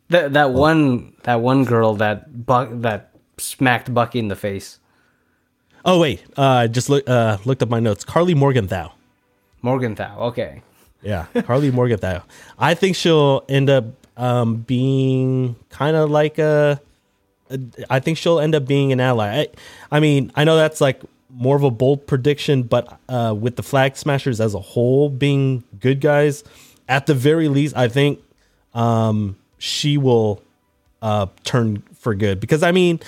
that 0.08 0.36
oh. 0.36 0.48
one 0.48 1.12
that 1.24 1.40
one 1.40 1.64
girl 1.64 1.94
that 1.94 2.46
Buck 2.46 2.70
that 2.72 3.10
smacked 3.38 3.92
Bucky 3.92 4.18
in 4.18 4.28
the 4.28 4.36
face. 4.36 4.78
Oh 5.84 6.00
wait, 6.00 6.22
uh, 6.36 6.68
just 6.68 6.88
look 6.88 7.08
uh, 7.08 7.38
looked 7.44 7.62
up 7.62 7.68
my 7.68 7.80
notes. 7.80 8.04
Karli 8.04 8.34
Morgenthau. 8.34 8.92
Morgenthau. 9.62 10.18
Okay. 10.28 10.62
Yeah, 11.02 11.26
Karli 11.46 11.70
Morgenthau. 11.70 12.22
I 12.58 12.74
think 12.74 12.96
she'll 12.96 13.44
end 13.48 13.70
up 13.70 13.84
um, 14.16 14.56
being 14.56 15.56
kind 15.70 15.96
of 15.96 16.10
like 16.10 16.38
a 16.38 16.80
I 17.88 18.00
think 18.00 18.18
she'll 18.18 18.40
end 18.40 18.54
up 18.54 18.66
being 18.66 18.92
an 18.92 19.00
ally. 19.00 19.40
I, 19.40 19.48
I 19.90 20.00
mean, 20.00 20.32
I 20.34 20.44
know 20.44 20.56
that's 20.56 20.80
like 20.80 21.00
more 21.30 21.56
of 21.56 21.62
a 21.62 21.70
bold 21.70 22.06
prediction, 22.06 22.62
but 22.62 22.98
uh, 23.08 23.34
with 23.38 23.56
the 23.56 23.62
Flag 23.62 23.96
Smashers 23.96 24.40
as 24.40 24.54
a 24.54 24.60
whole 24.60 25.08
being 25.08 25.64
good 25.80 26.00
guys, 26.00 26.44
at 26.88 27.06
the 27.06 27.14
very 27.14 27.48
least, 27.48 27.76
I 27.76 27.88
think 27.88 28.22
um, 28.74 29.36
she 29.58 29.98
will 29.98 30.42
uh, 31.02 31.26
turn 31.44 31.82
for 31.94 32.14
good. 32.14 32.40
Because 32.40 32.62
I 32.62 32.72
mean, 32.72 33.00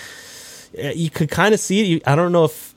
you 0.72 1.10
could 1.10 1.30
kind 1.30 1.54
of 1.54 1.60
see 1.60 1.96
it. 1.96 2.02
I 2.06 2.14
don't 2.14 2.32
know 2.32 2.44
if 2.44 2.74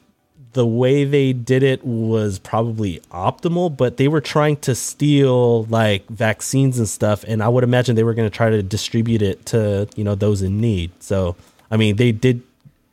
the 0.53 0.65
way 0.65 1.03
they 1.03 1.33
did 1.33 1.63
it 1.63 1.83
was 1.83 2.39
probably 2.39 2.99
optimal, 3.11 3.75
but 3.75 3.97
they 3.97 4.07
were 4.07 4.21
trying 4.21 4.55
to 4.57 4.75
steal 4.75 5.63
like 5.65 6.07
vaccines 6.07 6.77
and 6.77 6.87
stuff, 6.87 7.23
and 7.27 7.43
I 7.43 7.49
would 7.49 7.63
imagine 7.63 7.95
they 7.95 8.03
were 8.03 8.13
going 8.13 8.29
to 8.29 8.35
try 8.35 8.49
to 8.49 8.63
distribute 8.63 9.21
it 9.21 9.45
to 9.47 9.87
you 9.95 10.03
know 10.03 10.15
those 10.15 10.41
in 10.41 10.61
need. 10.61 10.91
So 11.01 11.35
I 11.73 11.77
mean, 11.77 11.95
they 11.95 12.11
did 12.11 12.43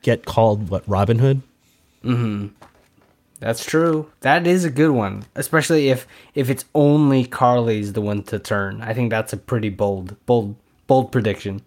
get 0.00 0.24
called 0.24 0.70
what 0.70 0.82
Robin 0.88 1.18
Hood. 1.18 1.42
Hmm. 2.00 2.46
That's 3.38 3.62
true. 3.62 4.10
That 4.20 4.46
is 4.46 4.64
a 4.64 4.70
good 4.70 4.90
one, 4.90 5.24
especially 5.34 5.90
if 5.90 6.06
if 6.34 6.48
it's 6.48 6.64
only 6.74 7.26
Karli's 7.26 7.92
the 7.92 8.00
one 8.00 8.22
to 8.24 8.38
turn. 8.38 8.80
I 8.80 8.94
think 8.94 9.10
that's 9.10 9.34
a 9.34 9.36
pretty 9.36 9.68
bold, 9.68 10.16
bold, 10.24 10.56
bold 10.86 11.12
prediction. 11.12 11.60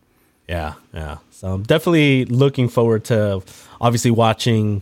Yeah, 0.47 0.73
yeah. 0.91 1.17
So 1.29 1.53
I'm 1.53 1.63
definitely 1.63 2.25
looking 2.25 2.67
forward 2.67 3.05
to 3.05 3.43
obviously 3.79 4.11
watching 4.11 4.81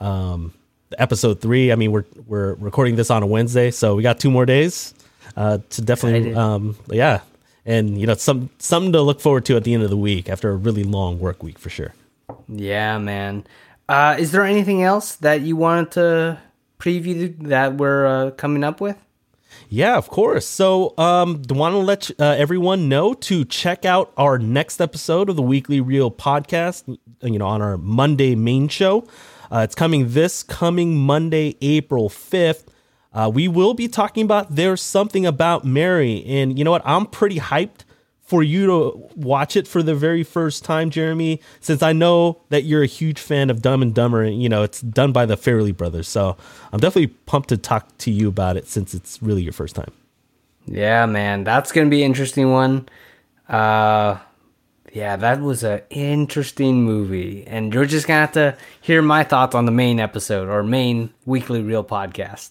um, 0.00 0.52
episode 0.98 1.40
three. 1.40 1.70
I 1.70 1.76
mean, 1.76 1.92
we're 1.92 2.06
we're 2.26 2.54
recording 2.54 2.96
this 2.96 3.10
on 3.10 3.22
a 3.22 3.26
Wednesday, 3.26 3.70
so 3.70 3.94
we 3.94 4.02
got 4.02 4.18
two 4.18 4.32
more 4.32 4.46
days 4.46 4.94
uh, 5.36 5.58
to 5.70 5.82
definitely, 5.82 6.34
um, 6.34 6.76
yeah, 6.88 7.20
and 7.68 8.00
you 8.00 8.06
know 8.06 8.14
some 8.14 8.50
something 8.58 8.92
to 8.92 9.02
look 9.02 9.20
forward 9.20 9.44
to 9.44 9.56
at 9.56 9.62
the 9.62 9.74
end 9.74 9.84
of 9.84 9.90
the 9.90 9.96
week 9.96 10.28
after 10.28 10.50
a 10.50 10.56
really 10.56 10.82
long 10.82 11.20
work 11.20 11.42
week 11.42 11.58
for 11.58 11.70
sure. 11.70 11.94
Yeah, 12.48 12.98
man. 12.98 13.46
Uh, 13.88 14.16
is 14.18 14.32
there 14.32 14.42
anything 14.42 14.82
else 14.82 15.16
that 15.16 15.42
you 15.42 15.54
wanted 15.54 15.92
to 15.92 16.38
preview 16.78 17.36
that 17.48 17.76
we're 17.76 18.06
uh, 18.06 18.30
coming 18.32 18.64
up 18.64 18.80
with? 18.80 18.96
Yeah, 19.68 19.96
of 19.96 20.08
course. 20.08 20.46
So, 20.46 20.94
um, 20.98 21.42
want 21.50 21.74
to 21.74 21.78
let 21.78 22.10
uh, 22.18 22.36
everyone 22.38 22.88
know 22.88 23.12
to 23.14 23.44
check 23.44 23.84
out 23.84 24.12
our 24.16 24.38
next 24.38 24.80
episode 24.80 25.28
of 25.28 25.36
the 25.36 25.42
Weekly 25.42 25.80
Reel 25.80 26.10
podcast. 26.10 26.98
You 27.22 27.38
know, 27.38 27.46
on 27.46 27.60
our 27.60 27.76
Monday 27.76 28.34
main 28.34 28.68
show. 28.68 29.06
Uh, 29.50 29.60
it's 29.60 29.74
coming 29.74 30.12
this 30.12 30.42
coming 30.42 30.96
Monday, 30.96 31.56
April 31.60 32.08
fifth. 32.08 32.70
Uh, 33.12 33.30
we 33.32 33.48
will 33.48 33.74
be 33.74 33.88
talking 33.88 34.24
about 34.24 34.54
there's 34.54 34.82
something 34.82 35.24
about 35.24 35.64
Mary, 35.64 36.24
and 36.26 36.58
you 36.58 36.64
know 36.64 36.70
what? 36.70 36.82
I'm 36.84 37.06
pretty 37.06 37.38
hyped 37.38 37.84
for 38.28 38.42
you 38.42 38.66
to 38.66 39.08
watch 39.16 39.56
it 39.56 39.66
for 39.66 39.82
the 39.82 39.94
very 39.94 40.22
first 40.22 40.62
time, 40.62 40.90
Jeremy, 40.90 41.40
since 41.60 41.82
I 41.82 41.94
know 41.94 42.42
that 42.50 42.64
you're 42.64 42.82
a 42.82 42.86
huge 42.86 43.18
fan 43.18 43.48
of 43.48 43.62
Dumb 43.62 43.80
and 43.80 43.94
Dumber. 43.94 44.22
And, 44.22 44.42
you 44.42 44.50
know, 44.50 44.62
it's 44.62 44.82
done 44.82 45.12
by 45.12 45.24
the 45.24 45.34
Farrelly 45.34 45.74
brothers. 45.74 46.08
So 46.08 46.36
I'm 46.70 46.78
definitely 46.78 47.06
pumped 47.24 47.48
to 47.48 47.56
talk 47.56 47.96
to 47.96 48.10
you 48.10 48.28
about 48.28 48.58
it 48.58 48.68
since 48.68 48.92
it's 48.92 49.22
really 49.22 49.40
your 49.40 49.54
first 49.54 49.74
time. 49.74 49.92
Yeah, 50.66 51.06
man. 51.06 51.42
That's 51.42 51.72
going 51.72 51.86
to 51.86 51.90
be 51.90 52.02
an 52.02 52.10
interesting 52.10 52.50
one. 52.50 52.86
Uh, 53.48 54.18
yeah, 54.92 55.16
that 55.16 55.40
was 55.40 55.64
an 55.64 55.80
interesting 55.88 56.84
movie. 56.84 57.46
And 57.46 57.72
you're 57.72 57.86
just 57.86 58.06
going 58.06 58.18
to 58.18 58.20
have 58.20 58.32
to 58.32 58.62
hear 58.82 59.00
my 59.00 59.24
thoughts 59.24 59.54
on 59.54 59.64
the 59.64 59.72
main 59.72 59.98
episode 59.98 60.50
or 60.50 60.62
main 60.62 61.14
weekly 61.24 61.62
reel 61.62 61.82
podcast. 61.82 62.50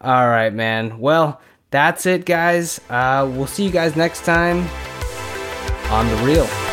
All 0.00 0.28
right, 0.28 0.52
man. 0.52 0.98
Well, 0.98 1.40
that's 1.70 2.06
it, 2.06 2.24
guys. 2.24 2.80
Uh, 2.88 3.30
we'll 3.30 3.46
see 3.46 3.64
you 3.64 3.70
guys 3.70 3.96
next 3.96 4.24
time 4.24 4.66
on 5.90 6.08
The 6.08 6.16
Reel. 6.24 6.69